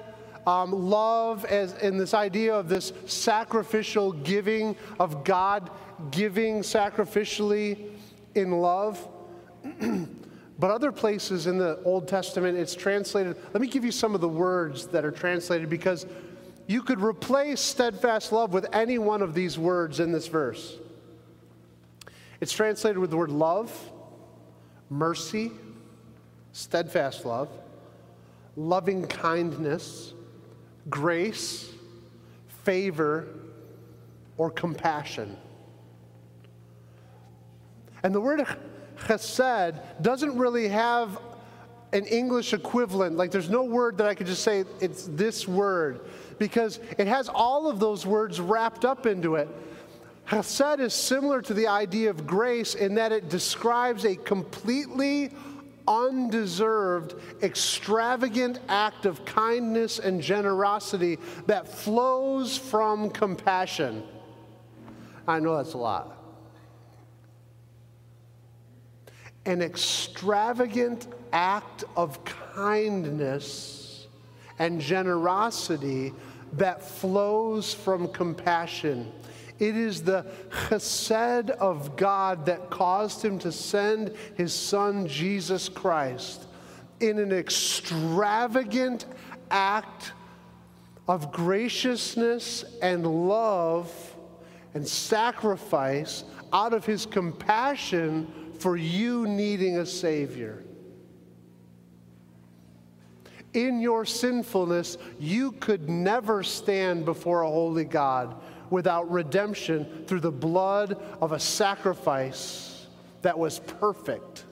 Um, 0.46 0.72
love, 0.72 1.44
as 1.46 1.74
in 1.80 1.98
this 1.98 2.14
idea 2.14 2.56
of 2.56 2.70
this 2.70 2.94
sacrificial 3.06 4.14
giving, 4.14 4.78
of 5.00 5.26
God 5.26 5.70
giving 6.12 6.62
sacrificially 6.62 7.90
in 8.36 8.52
love. 8.52 9.06
but 10.60 10.72
other 10.72 10.92
places 10.92 11.48
in 11.48 11.58
the 11.58 11.82
Old 11.84 12.08
Testament, 12.08 12.58
it's 12.58 12.76
translated. 12.76 13.36
Let 13.54 13.62
me 13.62 13.68
give 13.68 13.84
you 13.84 13.92
some 13.92 14.16
of 14.16 14.22
the 14.22 14.30
words 14.30 14.88
that 14.88 15.04
are 15.04 15.12
translated 15.12 15.70
because 15.70 16.06
you 16.68 16.82
could 16.82 17.00
replace 17.00 17.62
steadfast 17.62 18.32
love 18.32 18.54
with 18.54 18.68
any 18.74 18.98
one 18.98 19.22
of 19.22 19.34
these 19.34 19.58
words 19.58 20.00
in 20.00 20.12
this 20.12 20.28
verse. 20.28 20.78
It's 22.42 22.54
translated 22.54 23.00
with 23.00 23.10
the 23.10 23.18
word 23.18 23.32
love, 23.32 23.72
mercy, 24.90 25.52
steadfast 26.52 27.26
love, 27.26 27.50
loving 28.58 29.08
kindness, 29.08 30.14
grace, 30.90 31.72
favor, 32.64 33.28
or 34.38 34.52
compassion. 34.52 35.38
And 38.04 38.14
the 38.14 38.22
word 38.22 38.46
chesed 39.06 39.80
doesn't 40.02 40.38
really 40.38 40.68
have 40.68 41.20
an 41.94 42.06
English 42.06 42.54
equivalent. 42.54 43.16
Like 43.16 43.32
there's 43.32 43.50
no 43.50 43.64
word 43.64 43.98
that 44.00 44.08
I 44.08 44.14
could 44.14 44.28
just 44.28 44.44
say 44.44 44.66
it's 44.82 45.08
this 45.08 45.48
word 45.48 46.02
because 46.40 46.80
it 46.98 47.08
has 47.08 47.30
all 47.30 47.68
of 47.68 47.80
those 47.80 48.06
words 48.06 48.40
wrapped 48.40 48.86
up 48.86 49.06
into 49.06 49.36
it. 49.36 49.48
Chesed 50.28 50.80
is 50.80 50.94
similar 50.94 51.42
to 51.42 51.54
the 51.54 51.68
idea 51.68 52.10
of 52.10 52.28
grace 52.28 52.76
in 52.76 52.96
that 52.96 53.12
it 53.12 53.30
describes 53.30 54.04
a 54.04 54.16
completely 54.16 55.32
undeserved, 55.88 57.16
extravagant 57.42 58.60
act 58.68 59.06
of 59.06 59.24
kindness 59.24 60.00
and 60.00 60.22
generosity 60.22 61.18
that 61.46 61.68
flows 61.68 62.58
from 62.58 63.10
compassion. 63.10 64.04
I 65.28 65.40
know 65.40 65.56
that's 65.58 65.74
a 65.74 65.78
lot. 65.78 66.14
An 69.46 69.62
extravagant 69.62 71.08
act 71.32 71.86
of 71.96 72.24
kindness 72.26 74.08
and 74.60 74.82
generosity 74.82 76.14
that 76.54 76.82
flows 76.82 77.74
from 77.74 78.08
compassion. 78.10 79.12
It 79.60 79.76
is 79.76 80.04
the 80.04 80.26
chesed 80.50 81.50
of 81.52 81.96
God 81.96 82.46
that 82.46 82.70
caused 82.70 83.24
him 83.24 83.40
to 83.40 83.52
send 83.52 84.16
his 84.36 84.54
son 84.54 85.08
Jesus 85.08 85.68
Christ 85.68 86.46
in 87.00 87.20
an 87.20 87.32
extravagant 87.32 89.06
act 89.50 90.14
of 91.08 91.32
graciousness 91.32 92.66
and 92.82 93.28
love 93.28 93.92
and 94.74 94.88
sacrifice 94.88 96.24
out 96.54 96.74
of 96.74 96.86
his 96.86 97.06
compassion 97.06 98.28
for 98.60 98.78
you 98.78 99.28
needing 99.28 99.78
a 99.78 99.86
Savior 99.86 100.64
in 103.54 103.80
your 103.80 104.06
sinfulness, 104.06 104.98
you 105.20 105.54
could 105.54 105.90
never 105.90 106.44
stand 106.44 107.06
before 107.06 107.42
a 107.42 107.50
holy 107.50 107.86
God 107.86 108.36
without 108.70 109.10
redemption 109.10 110.06
through 110.08 110.20
the 110.20 110.32
blood 110.32 111.02
of 111.22 111.32
a 111.32 111.40
sacrifice 111.40 112.88
that 113.22 113.38
was 113.38 113.60
perfect. 113.60 114.46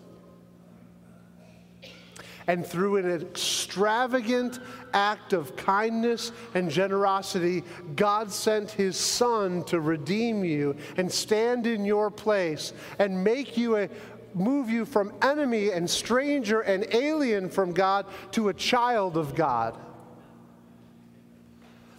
And 2.47 2.65
through 2.65 2.97
an 2.97 3.09
extravagant 3.09 4.59
act 4.93 5.33
of 5.33 5.55
kindness 5.55 6.31
and 6.53 6.69
generosity, 6.69 7.63
God 7.95 8.31
sent 8.31 8.69
his 8.69 8.97
Son 8.97 9.63
to 9.65 9.79
redeem 9.79 10.43
you 10.43 10.75
and 10.95 11.11
stand 11.11 11.65
in 11.65 11.85
your 11.85 12.11
place 12.11 12.71
and 12.99 13.23
make 13.23 13.57
you 13.57 13.77
a 13.77 13.89
move 14.35 14.69
you 14.69 14.85
from 14.85 15.13
enemy 15.21 15.71
and 15.71 15.89
stranger 15.89 16.61
and 16.61 16.85
alien 16.93 17.49
from 17.49 17.73
God 17.73 18.05
to 18.31 18.49
a 18.49 18.53
child 18.53 19.17
of 19.17 19.35
God. 19.35 19.77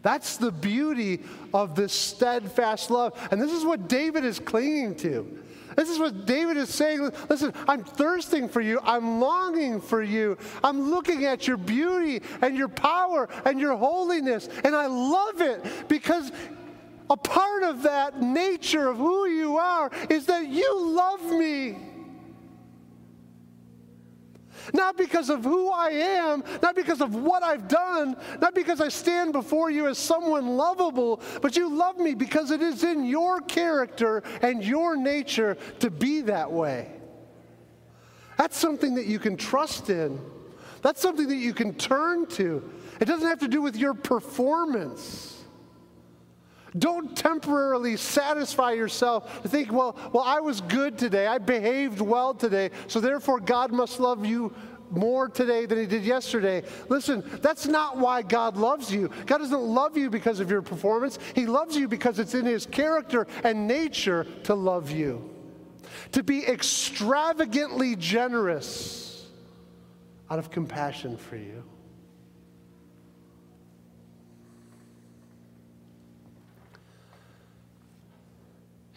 That's 0.02 0.36
the 0.36 0.52
beauty 0.52 1.24
of 1.52 1.74
this 1.74 1.92
steadfast 1.92 2.92
love. 2.92 3.18
And 3.32 3.42
this 3.42 3.50
is 3.50 3.64
what 3.64 3.88
David 3.88 4.24
is 4.24 4.38
clinging 4.38 4.94
to. 4.98 5.42
This 5.74 5.90
is 5.90 5.98
what 5.98 6.26
David 6.26 6.56
is 6.56 6.72
saying. 6.72 7.10
Listen, 7.28 7.52
I'm 7.66 7.82
thirsting 7.82 8.48
for 8.48 8.60
you. 8.60 8.78
I'm 8.82 9.20
longing 9.20 9.80
for 9.80 10.02
you. 10.02 10.38
I'm 10.62 10.90
looking 10.90 11.24
at 11.24 11.48
your 11.48 11.56
beauty 11.56 12.22
and 12.40 12.56
your 12.56 12.68
power 12.68 13.28
and 13.44 13.58
your 13.58 13.76
holiness. 13.76 14.48
And 14.64 14.76
I 14.76 14.86
love 14.86 15.40
it 15.40 15.88
because 15.88 16.30
a 17.10 17.16
part 17.16 17.62
of 17.62 17.82
that 17.82 18.22
nature 18.22 18.88
of 18.88 18.96
who 18.96 19.26
you 19.26 19.58
are 19.58 19.90
is 20.08 20.26
that 20.26 20.46
you 20.48 20.80
love 20.80 21.22
me. 21.32 21.76
Not 24.72 24.96
because 24.96 25.30
of 25.30 25.44
who 25.44 25.70
I 25.70 25.90
am, 25.90 26.42
not 26.62 26.74
because 26.74 27.00
of 27.00 27.14
what 27.14 27.42
I've 27.42 27.68
done, 27.68 28.16
not 28.40 28.54
because 28.54 28.80
I 28.80 28.88
stand 28.88 29.32
before 29.32 29.70
you 29.70 29.86
as 29.88 29.98
someone 29.98 30.56
lovable, 30.56 31.20
but 31.42 31.56
you 31.56 31.74
love 31.74 31.98
me 31.98 32.14
because 32.14 32.50
it 32.50 32.62
is 32.62 32.84
in 32.84 33.04
your 33.04 33.40
character 33.40 34.22
and 34.42 34.64
your 34.64 34.96
nature 34.96 35.56
to 35.80 35.90
be 35.90 36.22
that 36.22 36.50
way. 36.50 36.92
That's 38.38 38.56
something 38.56 38.94
that 38.94 39.06
you 39.06 39.18
can 39.18 39.36
trust 39.36 39.90
in. 39.90 40.20
That's 40.82 41.00
something 41.00 41.28
that 41.28 41.36
you 41.36 41.54
can 41.54 41.74
turn 41.74 42.26
to. 42.26 42.70
It 43.00 43.06
doesn't 43.06 43.26
have 43.26 43.40
to 43.40 43.48
do 43.48 43.62
with 43.62 43.76
your 43.76 43.94
performance. 43.94 45.35
Don't 46.78 47.16
temporarily 47.16 47.96
satisfy 47.96 48.72
yourself 48.72 49.42
to 49.42 49.48
think, 49.48 49.72
well, 49.72 49.96
well, 50.12 50.24
I 50.24 50.40
was 50.40 50.60
good 50.60 50.98
today. 50.98 51.26
I 51.26 51.38
behaved 51.38 52.00
well 52.00 52.34
today. 52.34 52.70
So 52.88 53.00
therefore, 53.00 53.40
God 53.40 53.72
must 53.72 54.00
love 54.00 54.26
you 54.26 54.52
more 54.90 55.28
today 55.28 55.66
than 55.66 55.78
he 55.78 55.86
did 55.86 56.04
yesterday. 56.04 56.62
Listen, 56.88 57.24
that's 57.42 57.66
not 57.66 57.98
why 57.98 58.22
God 58.22 58.56
loves 58.56 58.92
you. 58.92 59.10
God 59.26 59.38
doesn't 59.38 59.62
love 59.62 59.96
you 59.96 60.10
because 60.10 60.40
of 60.40 60.50
your 60.50 60.62
performance. 60.62 61.18
He 61.34 61.46
loves 61.46 61.76
you 61.76 61.88
because 61.88 62.18
it's 62.18 62.34
in 62.34 62.46
his 62.46 62.66
character 62.66 63.26
and 63.44 63.66
nature 63.66 64.26
to 64.44 64.54
love 64.54 64.90
you. 64.90 65.30
To 66.12 66.22
be 66.22 66.46
extravagantly 66.46 67.96
generous 67.96 69.26
out 70.30 70.38
of 70.38 70.50
compassion 70.50 71.16
for 71.16 71.36
you. 71.36 71.64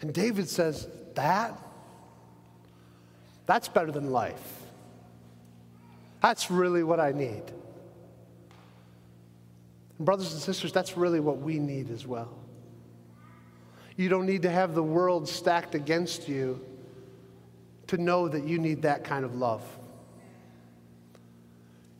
And 0.00 0.12
David 0.12 0.48
says, 0.48 0.88
That? 1.14 1.56
That's 3.46 3.68
better 3.68 3.90
than 3.90 4.10
life. 4.10 4.60
That's 6.22 6.50
really 6.50 6.82
what 6.82 7.00
I 7.00 7.12
need. 7.12 7.42
And 9.98 10.06
brothers 10.06 10.32
and 10.32 10.40
sisters, 10.40 10.72
that's 10.72 10.96
really 10.96 11.20
what 11.20 11.38
we 11.38 11.58
need 11.58 11.90
as 11.90 12.06
well. 12.06 12.30
You 13.96 14.08
don't 14.08 14.26
need 14.26 14.42
to 14.42 14.50
have 14.50 14.74
the 14.74 14.82
world 14.82 15.28
stacked 15.28 15.74
against 15.74 16.28
you 16.28 16.64
to 17.88 17.98
know 17.98 18.28
that 18.28 18.44
you 18.44 18.58
need 18.58 18.82
that 18.82 19.04
kind 19.04 19.24
of 19.24 19.34
love. 19.34 19.62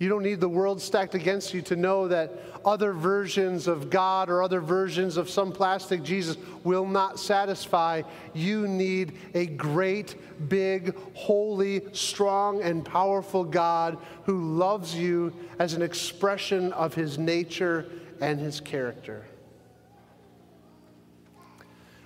You 0.01 0.09
don't 0.09 0.23
need 0.23 0.41
the 0.41 0.49
world 0.49 0.81
stacked 0.81 1.15
against 1.15 1.53
you 1.53 1.61
to 1.61 1.77
know 1.77 2.09
that 2.09 2.33
other 2.65 2.95
versions 2.95 3.67
of 3.67 3.91
God 3.91 4.31
or 4.31 4.43
other 4.43 4.63
versions 4.63 5.19
of 5.19 5.29
some 5.29 5.53
plastic 5.53 6.03
Jesus 6.03 6.39
will 6.65 6.87
not 6.87 7.21
satisfy. 7.21 8.01
You 8.33 8.67
need 8.67 9.19
a 9.35 9.45
great, 9.45 10.17
big, 10.49 10.97
holy, 11.13 11.83
strong, 11.93 12.63
and 12.63 12.83
powerful 12.83 13.45
God 13.45 13.99
who 14.25 14.57
loves 14.57 14.95
you 14.95 15.35
as 15.59 15.75
an 15.75 15.83
expression 15.83 16.73
of 16.73 16.95
his 16.95 17.19
nature 17.19 17.85
and 18.23 18.41
his 18.41 18.59
character. 18.59 19.27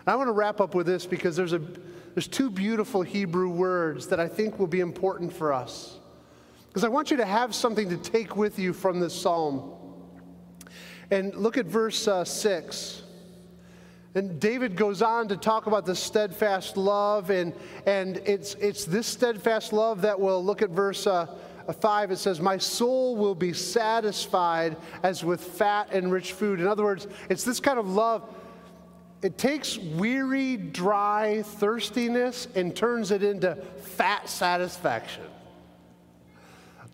I 0.05 0.17
want 0.17 0.27
to 0.27 0.33
wrap 0.33 0.61
up 0.61 0.75
with 0.75 0.87
this 0.87 1.07
because 1.07 1.37
there's, 1.37 1.53
a, 1.53 1.61
there's 2.15 2.27
two 2.27 2.51
beautiful 2.51 3.03
Hebrew 3.03 3.51
words 3.51 4.09
that 4.09 4.19
I 4.19 4.27
think 4.27 4.59
will 4.59 4.67
be 4.67 4.81
important 4.81 5.33
for 5.33 5.53
us. 5.53 6.01
Because 6.75 6.83
I 6.83 6.89
want 6.89 7.13
you 7.13 7.19
to 7.19 7.25
have 7.25 7.55
something 7.55 7.89
to 7.89 7.97
take 7.97 8.35
with 8.35 8.59
you 8.59 8.73
from 8.73 8.99
this 8.99 9.15
psalm. 9.15 9.71
And 11.09 11.33
look 11.37 11.57
at 11.57 11.67
verse 11.67 12.09
uh, 12.09 12.25
6. 12.25 13.03
And 14.17 14.41
David 14.41 14.75
goes 14.75 15.01
on 15.01 15.29
to 15.29 15.37
talk 15.37 15.69
about 15.69 15.87
the 15.87 15.95
steadfast 15.95 16.77
love, 16.77 17.31
and, 17.31 17.53
and 17.87 18.17
it's, 18.25 18.55
it's 18.55 18.87
this 18.87 19.07
steadfast 19.07 19.73
love 19.73 20.01
that 20.01 20.19
will 20.19 20.45
look 20.45 20.63
at 20.63 20.71
verse 20.71 21.07
uh, 21.07 21.27
5. 21.81 22.11
It 22.11 22.17
says, 22.17 22.41
My 22.41 22.59
soul 22.59 23.15
will 23.15 23.37
be 23.37 23.53
satisfied 23.53 24.77
as 25.05 25.23
with 25.23 25.41
fat 25.41 25.93
and 25.93 26.11
rich 26.11 26.33
food. 26.33 26.59
In 26.59 26.67
other 26.67 26.83
words, 26.83 27.07
it's 27.31 27.45
this 27.45 27.61
kind 27.61 27.79
of 27.79 27.89
love. 27.89 28.29
It 29.23 29.39
takes 29.39 29.79
weary, 29.79 30.57
dry 30.57 31.43
thirstiness 31.45 32.49
and 32.57 32.75
turns 32.75 33.13
it 33.13 33.23
into 33.23 33.55
fat 33.55 34.29
satisfaction. 34.29 35.23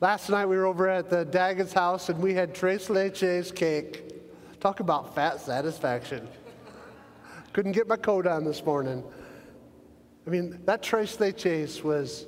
Last 0.00 0.30
night 0.30 0.46
we 0.46 0.56
were 0.56 0.64
over 0.64 0.88
at 0.88 1.10
the 1.10 1.26
Daggett's 1.26 1.74
house 1.74 2.08
and 2.08 2.18
we 2.22 2.32
had 2.32 2.54
tres 2.54 2.88
leches 2.88 3.54
cake. 3.54 4.58
Talk 4.58 4.80
about 4.80 5.14
fat 5.14 5.40
satisfaction. 5.42 6.26
Couldn't 7.52 7.72
get 7.72 7.86
my 7.86 7.96
coat 7.96 8.26
on 8.26 8.42
this 8.42 8.64
morning. 8.64 9.04
I 10.26 10.30
mean, 10.30 10.58
that 10.64 10.82
tres 10.82 11.18
leches 11.18 11.84
was 11.84 12.24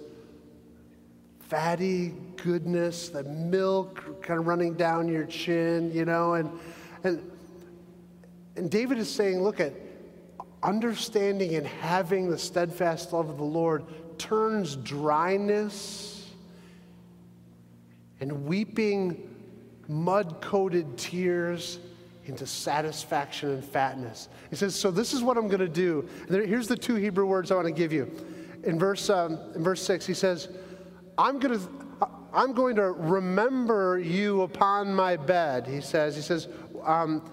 fatty 1.40 2.12
goodness, 2.36 3.08
the 3.08 3.24
milk 3.24 4.20
kind 4.20 4.38
of 4.38 4.46
running 4.46 4.74
down 4.74 5.08
your 5.08 5.24
chin, 5.24 5.90
you 5.92 6.04
know, 6.04 6.34
and 6.34 6.50
and 7.04 7.30
and 8.54 8.70
David 8.70 8.98
is 8.98 9.08
saying, 9.08 9.42
look 9.42 9.60
at 9.60 9.72
understanding 10.62 11.54
and 11.54 11.66
having 11.66 12.28
the 12.28 12.38
steadfast 12.38 13.14
love 13.14 13.30
of 13.30 13.38
the 13.38 13.44
Lord 13.44 13.84
turns 14.18 14.76
dryness 14.76 16.11
and 18.22 18.46
weeping 18.46 19.28
mud 19.88 20.40
coated 20.40 20.96
tears 20.96 21.80
into 22.26 22.46
satisfaction 22.46 23.50
and 23.50 23.64
fatness. 23.64 24.28
He 24.48 24.54
says, 24.54 24.76
So 24.76 24.92
this 24.92 25.12
is 25.12 25.24
what 25.24 25.36
I'm 25.36 25.48
going 25.48 25.58
to 25.58 25.68
do. 25.68 26.08
here's 26.28 26.68
the 26.68 26.76
two 26.76 26.94
Hebrew 26.94 27.26
words 27.26 27.50
I 27.50 27.56
want 27.56 27.66
to 27.66 27.72
give 27.72 27.92
you. 27.92 28.08
In 28.62 28.78
verse, 28.78 29.10
um, 29.10 29.40
in 29.56 29.64
verse 29.64 29.82
6, 29.82 30.06
he 30.06 30.14
says, 30.14 30.48
I'm 31.18 31.38
going 31.38 31.58
to. 31.58 31.68
I'm 32.34 32.54
going 32.54 32.76
to 32.76 32.92
remember 32.92 33.98
you 33.98 34.40
upon 34.40 34.94
my 34.94 35.18
bed, 35.18 35.66
he 35.66 35.82
says. 35.82 36.16
He 36.16 36.22
says, 36.22 36.48
um, 36.82 37.30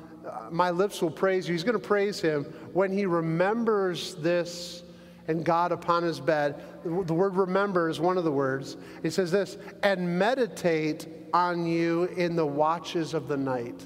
My 0.51 0.71
lips 0.71 1.01
will 1.01 1.09
praise 1.09 1.47
you. 1.47 1.53
He's 1.53 1.63
going 1.63 1.79
to 1.79 1.87
praise 1.87 2.19
him 2.19 2.43
when 2.73 2.91
he 2.91 3.05
remembers 3.05 4.15
this 4.15 4.83
and 5.29 5.45
God 5.45 5.71
upon 5.71 6.03
his 6.03 6.19
bed. 6.19 6.61
The 6.83 7.13
word 7.13 7.35
remember 7.35 7.87
is 7.87 7.99
one 7.99 8.17
of 8.17 8.23
the 8.23 8.31
words. 8.31 8.75
He 9.03 9.11
says 9.11 9.31
this, 9.31 9.57
and 9.83 10.19
meditate 10.19 11.07
on 11.33 11.65
you 11.65 12.05
in 12.17 12.35
the 12.35 12.45
watches 12.45 13.13
of 13.13 13.27
the 13.27 13.37
night. 13.37 13.85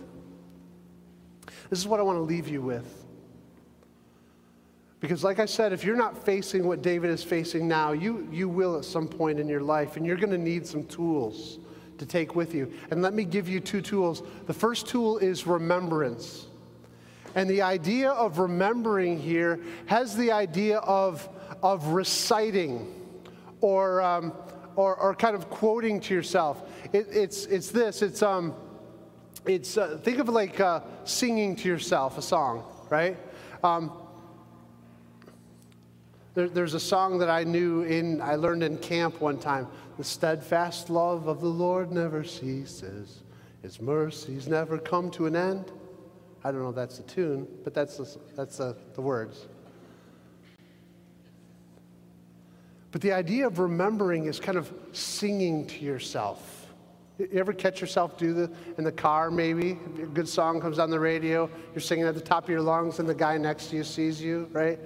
This 1.69 1.79
is 1.79 1.87
what 1.87 1.99
I 1.99 2.03
want 2.03 2.17
to 2.17 2.23
leave 2.23 2.47
you 2.47 2.61
with. 2.61 3.05
Because, 5.01 5.21
like 5.21 5.39
I 5.39 5.45
said, 5.45 5.73
if 5.73 5.83
you're 5.83 5.97
not 5.97 6.25
facing 6.25 6.65
what 6.65 6.81
David 6.81 7.09
is 7.09 7.25
facing 7.25 7.67
now, 7.67 7.91
you, 7.91 8.25
you 8.31 8.47
will 8.47 8.77
at 8.77 8.85
some 8.85 9.05
point 9.05 9.37
in 9.37 9.49
your 9.49 9.59
life, 9.59 9.97
and 9.97 10.05
you're 10.05 10.15
going 10.15 10.31
to 10.31 10.37
need 10.37 10.65
some 10.65 10.85
tools 10.85 11.59
to 11.97 12.05
take 12.05 12.35
with 12.35 12.55
you. 12.55 12.71
And 12.89 13.01
let 13.01 13.13
me 13.13 13.25
give 13.25 13.49
you 13.49 13.59
two 13.59 13.81
tools. 13.81 14.23
The 14.47 14.53
first 14.53 14.87
tool 14.87 15.17
is 15.17 15.45
remembrance. 15.45 16.47
And 17.35 17.49
the 17.49 17.61
idea 17.61 18.11
of 18.11 18.39
remembering 18.39 19.19
here 19.19 19.59
has 19.87 20.15
the 20.15 20.31
idea 20.31 20.77
of, 20.79 21.27
of 21.61 21.87
reciting 21.87 22.93
or, 23.61 24.01
um, 24.01 24.33
or, 24.75 24.95
or, 24.95 25.15
kind 25.15 25.35
of 25.35 25.49
quoting 25.49 25.99
to 26.01 26.13
yourself. 26.13 26.69
It, 26.91 27.07
it's, 27.09 27.45
it's 27.45 27.69
this 27.69 28.01
it's, 28.01 28.21
um, 28.21 28.53
it's 29.45 29.77
uh, 29.77 29.99
think 30.03 30.19
of 30.19 30.29
like 30.29 30.59
uh, 30.59 30.81
singing 31.05 31.55
to 31.57 31.67
yourself 31.67 32.17
a 32.17 32.21
song, 32.21 32.63
right? 32.89 33.17
Um, 33.63 33.91
there, 36.33 36.49
there's 36.49 36.73
a 36.73 36.79
song 36.79 37.19
that 37.19 37.29
I 37.29 37.43
knew 37.43 37.83
in, 37.83 38.21
I 38.21 38.35
learned 38.35 38.63
in 38.63 38.77
camp 38.77 39.21
one 39.21 39.37
time. 39.37 39.67
The 39.97 40.03
steadfast 40.03 40.89
love 40.89 41.27
of 41.27 41.41
the 41.41 41.47
Lord 41.47 41.91
never 41.91 42.23
ceases, 42.23 43.21
His 43.61 43.79
mercies 43.79 44.47
never 44.47 44.77
come 44.77 45.11
to 45.11 45.25
an 45.25 45.35
end. 45.35 45.71
I 46.43 46.51
don't 46.51 46.61
know 46.61 46.69
if 46.69 46.75
that's 46.75 46.97
the 46.97 47.03
tune, 47.03 47.47
but 47.63 47.73
that's 47.73 47.97
the, 47.97 48.17
that's 48.35 48.57
the, 48.57 48.75
the 48.95 49.01
words. 49.01 49.47
But 52.91 53.01
the 53.01 53.13
idea 53.13 53.47
of 53.47 53.59
remembering 53.59 54.25
is 54.25 54.39
kind 54.39 54.57
of 54.57 54.71
singing 54.91 55.65
to 55.67 55.79
yourself. 55.79 56.67
You 57.17 57.39
ever 57.39 57.53
catch 57.53 57.79
yourself 57.79 58.17
do 58.17 58.33
the 58.33 58.51
in 58.77 58.83
the 58.83 58.91
car, 58.91 59.31
maybe? 59.31 59.71
A 60.01 60.05
good 60.05 60.27
song 60.27 60.59
comes 60.59 60.79
on 60.79 60.89
the 60.89 60.99
radio, 60.99 61.49
you're 61.73 61.81
singing 61.81 62.05
at 62.05 62.15
the 62.15 62.21
top 62.21 62.43
of 62.43 62.49
your 62.49 62.61
lungs, 62.61 62.99
and 62.99 63.07
the 63.07 63.15
guy 63.15 63.37
next 63.37 63.67
to 63.67 63.77
you 63.77 63.83
sees 63.83 64.21
you, 64.21 64.49
right? 64.51 64.79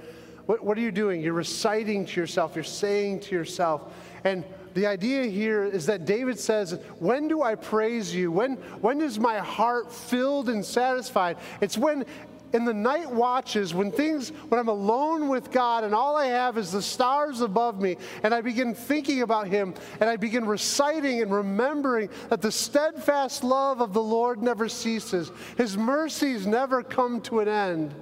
What, 0.46 0.64
what 0.64 0.78
are 0.78 0.82
you 0.82 0.92
doing? 0.92 1.22
You're 1.22 1.34
reciting 1.34 2.06
to 2.06 2.20
yourself, 2.20 2.56
you're 2.56 2.64
saying 2.64 3.22
to 3.22 3.36
yourself. 3.36 3.94
And 4.24 4.46
the 4.78 4.86
idea 4.86 5.24
here 5.24 5.64
is 5.64 5.88
that 5.88 6.06
David 6.06 6.38
says, 6.38 6.80
When 7.00 7.28
do 7.28 7.42
I 7.42 7.56
praise 7.56 8.14
you? 8.14 8.32
When, 8.32 8.58
when 8.80 9.02
is 9.02 9.18
my 9.18 9.40
heart 9.40 9.92
filled 9.92 10.50
and 10.50 10.64
satisfied? 10.64 11.38
It's 11.62 11.80
when 11.80 12.06
in 12.54 12.64
the 12.64 12.76
night 12.76 13.10
watches, 13.10 13.74
when 13.74 13.92
things, 13.92 14.30
when 14.30 14.60
I'm 14.60 14.68
alone 14.68 15.30
with 15.30 15.50
God 15.50 15.84
and 15.84 15.96
all 15.96 16.16
I 16.16 16.28
have 16.28 16.60
is 16.60 16.72
the 16.72 16.84
stars 16.84 17.42
above 17.42 17.82
me, 17.82 17.98
and 18.22 18.36
I 18.36 18.42
begin 18.42 18.76
thinking 18.76 19.24
about 19.24 19.48
Him, 19.48 19.74
and 20.00 20.08
I 20.12 20.16
begin 20.16 20.46
reciting 20.46 21.24
and 21.24 21.34
remembering 21.34 22.10
that 22.30 22.44
the 22.44 22.52
steadfast 22.52 23.44
love 23.44 23.82
of 23.82 23.94
the 23.94 24.04
Lord 24.04 24.44
never 24.44 24.70
ceases, 24.70 25.32
His 25.58 25.76
mercies 25.76 26.46
never 26.46 26.84
come 26.84 27.20
to 27.22 27.40
an 27.40 27.48
end. 27.48 27.96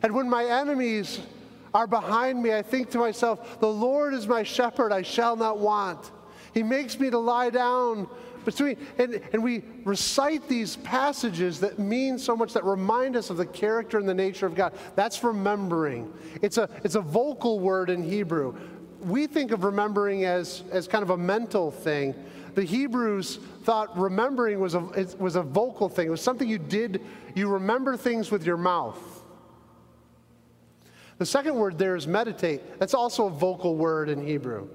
And 0.00 0.14
when 0.14 0.30
my 0.30 0.44
enemies 0.44 1.18
are 1.74 1.88
behind 1.88 2.40
me, 2.40 2.54
I 2.54 2.62
think 2.62 2.90
to 2.90 2.98
myself, 2.98 3.60
The 3.60 3.68
Lord 3.68 4.14
is 4.14 4.26
my 4.26 4.44
shepherd, 4.44 4.92
I 4.92 5.02
shall 5.02 5.36
not 5.36 5.58
want. 5.58 6.12
He 6.54 6.62
makes 6.62 6.98
me 7.00 7.10
to 7.10 7.18
lie 7.18 7.50
down 7.50 8.08
between, 8.44 8.76
and, 8.98 9.20
and 9.32 9.42
we 9.42 9.62
recite 9.84 10.48
these 10.48 10.76
passages 10.76 11.60
that 11.60 11.78
mean 11.78 12.18
so 12.18 12.36
much, 12.36 12.52
that 12.52 12.64
remind 12.64 13.16
us 13.16 13.30
of 13.30 13.36
the 13.36 13.46
character 13.46 13.98
and 13.98 14.08
the 14.08 14.14
nature 14.14 14.46
of 14.46 14.54
God. 14.54 14.74
That's 14.94 15.24
remembering. 15.24 16.12
It's 16.42 16.58
a, 16.58 16.68
it's 16.84 16.94
a 16.94 17.00
vocal 17.00 17.58
word 17.58 17.90
in 17.90 18.04
Hebrew. 18.04 18.54
We 19.00 19.26
think 19.26 19.50
of 19.50 19.64
remembering 19.64 20.24
as, 20.24 20.62
as 20.70 20.86
kind 20.86 21.02
of 21.02 21.10
a 21.10 21.16
mental 21.16 21.70
thing. 21.70 22.14
The 22.54 22.62
Hebrews 22.62 23.40
thought 23.64 23.98
remembering 23.98 24.60
was 24.60 24.74
a, 24.74 24.80
was 25.18 25.36
a 25.36 25.42
vocal 25.42 25.88
thing. 25.88 26.06
It 26.06 26.10
was 26.10 26.22
something 26.22 26.48
you 26.48 26.58
did, 26.58 27.02
you 27.34 27.48
remember 27.48 27.96
things 27.96 28.30
with 28.30 28.46
your 28.46 28.56
mouth. 28.56 29.13
The 31.18 31.26
second 31.26 31.54
word 31.54 31.78
there 31.78 31.96
is 31.96 32.06
meditate. 32.06 32.78
That's 32.78 32.94
also 32.94 33.26
a 33.26 33.30
vocal 33.30 33.76
word 33.76 34.08
in 34.08 34.26
Hebrew. 34.26 34.68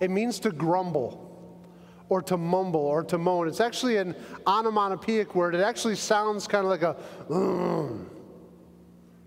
It 0.00 0.10
means 0.10 0.38
to 0.40 0.50
grumble 0.50 1.24
or 2.08 2.22
to 2.22 2.36
mumble 2.36 2.80
or 2.80 3.04
to 3.04 3.18
moan. 3.18 3.48
It's 3.48 3.60
actually 3.60 3.98
an 3.98 4.14
onomatopoeic 4.46 5.34
word. 5.34 5.54
It 5.54 5.60
actually 5.60 5.96
sounds 5.96 6.46
kind 6.46 6.64
of 6.64 6.70
like 6.70 6.82
a, 6.82 6.96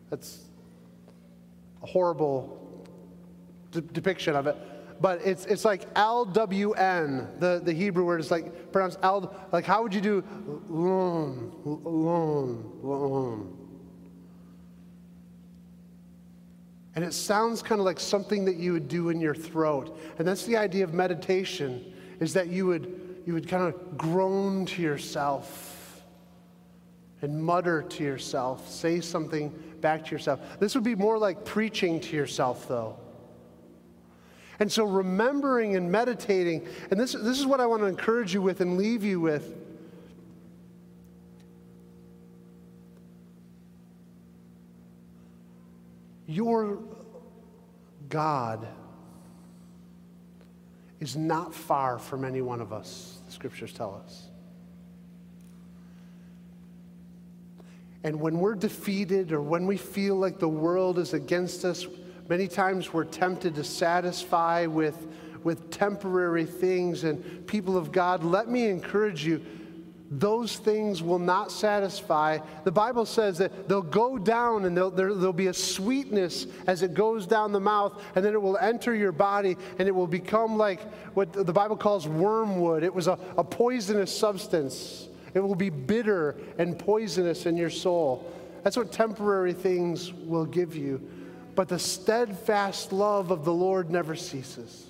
that's 0.10 0.45
a 1.84 1.86
horrible 1.86 2.86
de- 3.72 3.82
depiction 3.82 4.36
of 4.36 4.47
it. 4.47 4.58
But 4.99 5.22
it's, 5.26 5.45
it's 5.45 5.66
like 5.66 5.91
LWN, 5.95 7.39
the, 7.39 7.62
the 7.64 7.74
Hebrew 7.74 8.06
word 8.06 8.20
is 8.20 8.30
like 8.30 8.72
pronounced 8.72 8.99
L, 9.02 9.36
like 9.52 9.66
how 9.66 9.82
would 9.82 9.95
you 9.95 10.02
do 10.02 10.24
lun, 10.70 11.52
lun, 11.66 12.72
lun? 12.84 13.61
And 16.96 17.06
it 17.06 17.14
sounds 17.14 17.62
kind 17.62 17.80
of 17.80 17.86
like 17.86 18.00
something 18.00 18.46
that 18.46 18.58
you 18.58 18.74
would 18.74 18.88
do 18.88 19.10
in 19.10 19.22
your 19.22 19.36
throat. 19.36 19.98
And 20.20 20.28
that's 20.28 20.46
the 20.46 20.58
idea 20.58 20.84
of 20.84 20.94
meditation 20.94 21.94
is 22.20 22.34
that 22.34 22.48
you 22.48 22.66
would, 22.68 23.24
you 23.26 23.34
would 23.34 23.48
kind 23.48 23.64
of 23.64 23.98
groan 23.98 24.66
to 24.68 24.82
yourself 24.82 26.04
and 27.22 27.42
mutter 27.42 27.84
to 27.84 28.04
yourself, 28.04 28.70
say 28.70 29.00
something 29.00 29.50
back 29.80 30.06
to 30.06 30.12
yourself. 30.12 30.39
This 30.60 30.76
would 30.76 30.84
be 30.84 30.96
more 30.96 31.18
like 31.18 31.46
preaching 31.46 32.00
to 32.02 32.16
yourself, 32.16 32.68
though. 32.68 32.98
And 34.60 34.72
so, 34.72 34.86
remembering 34.86 35.76
and 35.76 35.92
meditating, 35.92 36.68
and 36.92 37.00
this, 37.00 37.14
this 37.14 37.39
is 37.39 37.46
what 37.46 37.60
I 37.60 37.66
want 37.66 37.82
to 37.82 37.88
encourage 37.88 38.34
you 38.34 38.42
with 38.42 38.62
and 38.62 38.78
leave 38.78 39.04
you 39.04 39.20
with. 39.20 39.56
Your 46.32 46.80
God 48.08 48.66
is 51.02 51.18
not 51.18 51.54
far 51.54 52.00
from 52.00 52.24
any 52.24 52.42
one 52.42 52.62
of 52.62 52.72
us, 52.72 53.20
the 53.26 53.34
scriptures 53.34 53.74
tell 53.74 54.02
us. 54.06 54.30
And 58.06 58.22
when 58.22 58.40
we're 58.40 58.56
defeated 58.56 59.34
or 59.34 59.42
when 59.42 59.68
we 59.68 59.76
feel 59.76 60.16
like 60.16 60.40
the 60.40 60.48
world 60.48 61.00
is 61.00 61.14
against 61.14 61.66
us, 61.66 61.86
many 62.30 62.48
times 62.48 62.94
we're 62.94 63.04
tempted 63.04 63.54
to 63.56 63.64
satisfy 63.66 64.68
with, 64.68 65.08
with 65.44 65.70
temporary 65.70 66.46
things. 66.46 67.04
And 67.04 67.46
people 67.46 67.76
of 67.76 67.92
God, 67.92 68.24
let 68.24 68.48
me 68.48 68.70
encourage 68.70 69.26
you 69.26 69.42
those 70.12 70.57
things 70.57 71.01
will 71.01 71.20
not 71.20 71.53
satisfy. 71.53 72.38
The 72.66 72.72
Bible 72.72 73.05
says 73.05 73.38
that 73.38 73.70
they'll 73.70 73.82
go 73.82 74.18
down 74.18 74.66
and 74.66 74.76
there, 74.76 75.07
will 75.07 75.32
be 75.32 75.47
a 75.47 75.53
sweetness 75.53 76.47
as 76.68 76.84
it 76.84 76.93
goes 76.93 77.26
down 77.26 77.53
the 77.53 77.62
mouth, 77.62 77.99
and 78.14 78.24
then 78.24 78.34
it 78.34 78.41
will 78.41 78.57
enter 78.57 78.93
your 78.93 79.14
body 79.14 79.55
and 79.80 79.88
it 79.88 79.91
will 79.91 80.07
become 80.07 80.57
like 80.57 80.82
what 81.14 81.32
the 81.32 81.53
Bible 81.53 81.78
calls 81.78 82.09
wormwood. 82.09 82.84
It 82.84 82.93
was 82.93 83.07
a, 83.07 83.18
a 83.38 83.43
poisonous 83.43 84.16
substance, 84.16 85.07
it 85.34 85.39
will 85.39 85.55
be 85.55 85.70
bitter 85.70 86.36
and 86.57 86.78
poisonous 86.78 87.45
in 87.45 87.55
your 87.55 87.70
soul. 87.70 88.30
That's 88.64 88.76
what 88.76 88.91
temporary 88.91 89.53
things 89.53 90.12
will 90.12 90.45
give 90.45 90.76
you. 90.76 91.01
But 91.55 91.70
the 91.70 91.80
steadfast 91.80 92.91
love 92.91 93.32
of 93.32 93.45
the 93.45 93.53
Lord 93.53 93.89
never 93.89 94.16
ceases. 94.16 94.88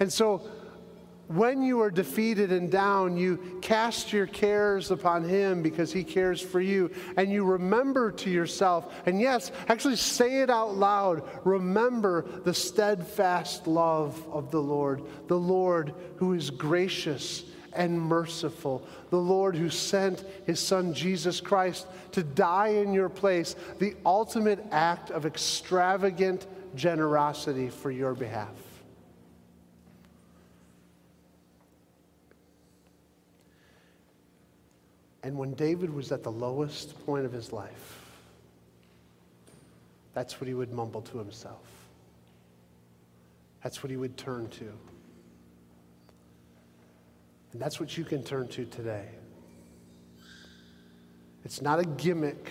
And 0.00 0.12
so, 0.12 0.42
when 1.28 1.62
you 1.62 1.80
are 1.80 1.90
defeated 1.90 2.52
and 2.52 2.70
down, 2.70 3.16
you 3.16 3.58
cast 3.62 4.12
your 4.12 4.26
cares 4.26 4.90
upon 4.90 5.24
Him 5.24 5.62
because 5.62 5.92
He 5.92 6.04
cares 6.04 6.40
for 6.40 6.60
you. 6.60 6.90
And 7.16 7.32
you 7.32 7.44
remember 7.44 8.10
to 8.12 8.30
yourself, 8.30 8.92
and 9.06 9.20
yes, 9.20 9.50
actually 9.68 9.96
say 9.96 10.42
it 10.42 10.50
out 10.50 10.76
loud 10.76 11.22
remember 11.44 12.24
the 12.44 12.54
steadfast 12.54 13.66
love 13.66 14.22
of 14.30 14.50
the 14.50 14.60
Lord, 14.60 15.02
the 15.28 15.38
Lord 15.38 15.94
who 16.16 16.34
is 16.34 16.50
gracious 16.50 17.44
and 17.72 18.00
merciful, 18.00 18.86
the 19.10 19.16
Lord 19.16 19.56
who 19.56 19.70
sent 19.70 20.24
His 20.46 20.60
Son 20.60 20.94
Jesus 20.94 21.40
Christ 21.40 21.86
to 22.12 22.22
die 22.22 22.68
in 22.68 22.92
your 22.92 23.08
place, 23.08 23.56
the 23.78 23.94
ultimate 24.04 24.64
act 24.70 25.10
of 25.10 25.26
extravagant 25.26 26.46
generosity 26.74 27.68
for 27.68 27.90
your 27.90 28.14
behalf. 28.14 28.63
And 35.24 35.38
when 35.38 35.54
David 35.54 35.88
was 35.88 36.12
at 36.12 36.22
the 36.22 36.30
lowest 36.30 37.04
point 37.06 37.24
of 37.24 37.32
his 37.32 37.50
life, 37.50 37.98
that's 40.12 40.38
what 40.38 40.46
he 40.46 40.52
would 40.52 40.70
mumble 40.70 41.00
to 41.00 41.18
himself. 41.18 41.66
That's 43.62 43.82
what 43.82 43.90
he 43.90 43.96
would 43.96 44.18
turn 44.18 44.48
to. 44.50 44.70
And 47.52 47.62
that's 47.62 47.80
what 47.80 47.96
you 47.96 48.04
can 48.04 48.22
turn 48.22 48.48
to 48.48 48.66
today. 48.66 49.06
It's 51.42 51.62
not 51.62 51.80
a 51.80 51.84
gimmick, 51.84 52.50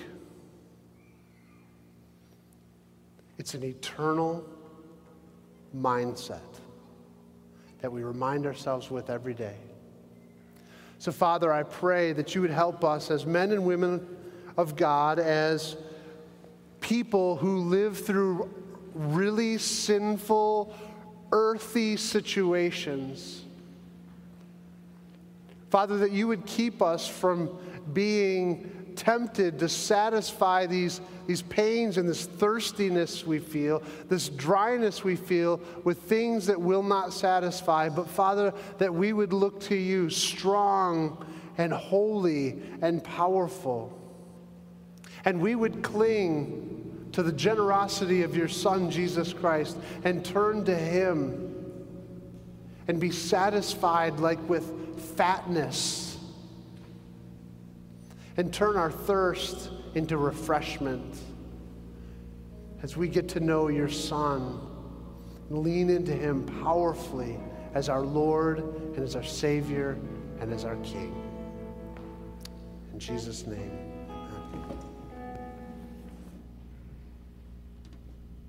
it's 3.38 3.53
an 3.53 3.63
eternal 3.63 4.43
mindset 5.78 6.39
that 7.82 7.91
we 7.91 8.01
remind 8.01 8.47
ourselves 8.47 8.89
with 8.89 9.11
every 9.11 9.36
day. 9.36 9.57
So, 11.04 11.12
Father, 11.12 11.51
I 11.51 11.64
pray 11.64 12.14
that 12.14 12.34
you 12.34 12.39
would 12.39 12.49
help 12.49 12.86
us 12.86 13.12
as 13.12 13.26
men 13.26 13.51
and 13.51 13.66
women 13.66 14.08
of 14.56 14.78
God, 14.78 15.20
as 15.20 15.76
people 16.80 17.36
who 17.36 17.58
live 17.58 17.97
through 17.97 18.49
really 18.93 19.58
sinful, 19.58 20.74
earthy 21.34 21.97
situations. 21.97 23.43
Father, 25.70 25.97
that 25.97 26.14
you 26.14 26.26
would 26.30 26.45
keep 26.45 26.82
us 26.82 27.06
from 27.06 27.49
being 27.91 28.82
tempted 28.96 29.60
to 29.60 29.70
satisfy 29.70 30.66
these, 30.66 31.02
these 31.28 31.41
pains 31.41 31.98
and 31.98 32.08
this 32.08 32.26
thirstiness 32.26 33.26
we 33.26 33.39
feel, 33.39 33.84
this 34.10 34.30
dryness 34.30 35.04
we 35.04 35.16
feel 35.16 35.60
with 35.84 36.02
things 36.04 36.46
that 36.48 36.60
will 36.60 36.84
not 36.84 37.14
satisfy. 37.14 37.89
But 37.89 38.10
Father, 38.10 38.54
that 38.78 38.94
we 38.94 39.14
would 39.14 39.34
look 39.34 39.60
to 39.62 39.76
you 39.76 40.10
strong 40.10 41.26
and 41.58 41.72
holy 41.72 42.62
and 42.82 43.04
powerful. 43.04 43.98
And 45.26 45.41
we 45.41 45.56
would 45.56 45.84
cling 45.84 47.10
to 47.14 47.24
the 47.24 47.32
generosity 47.32 48.24
of 48.24 48.36
your 48.36 48.48
Son, 48.48 48.89
Jesus 48.89 49.34
Christ, 49.34 49.78
and 50.04 50.26
turn 50.26 50.66
to 50.66 50.76
him 50.76 51.50
and 52.88 53.00
be 53.00 53.12
satisfied 53.12 54.20
like 54.20 54.39
with 54.50 55.00
fatness 55.16 56.12
and 58.38 58.53
turn 58.53 58.75
our 58.75 58.91
thirst 58.91 59.69
into 59.95 60.17
refreshment 60.17 61.15
as 62.81 62.97
we 62.97 63.07
get 63.07 63.29
to 63.29 63.39
know 63.39 63.67
your 63.69 63.89
Son 63.89 64.59
and 65.49 65.59
lean 65.59 65.89
into 65.89 66.13
him 66.13 66.45
powerfully 66.63 67.39
as 67.73 67.89
our 67.89 68.01
Lord 68.01 68.59
and 68.59 68.99
as 68.99 69.15
our 69.15 69.23
Savior 69.23 69.97
and 70.39 70.53
as 70.53 70.65
our 70.65 70.75
King. 70.77 71.15
In 72.91 72.99
Jesus' 72.99 73.47
name. 73.47 73.82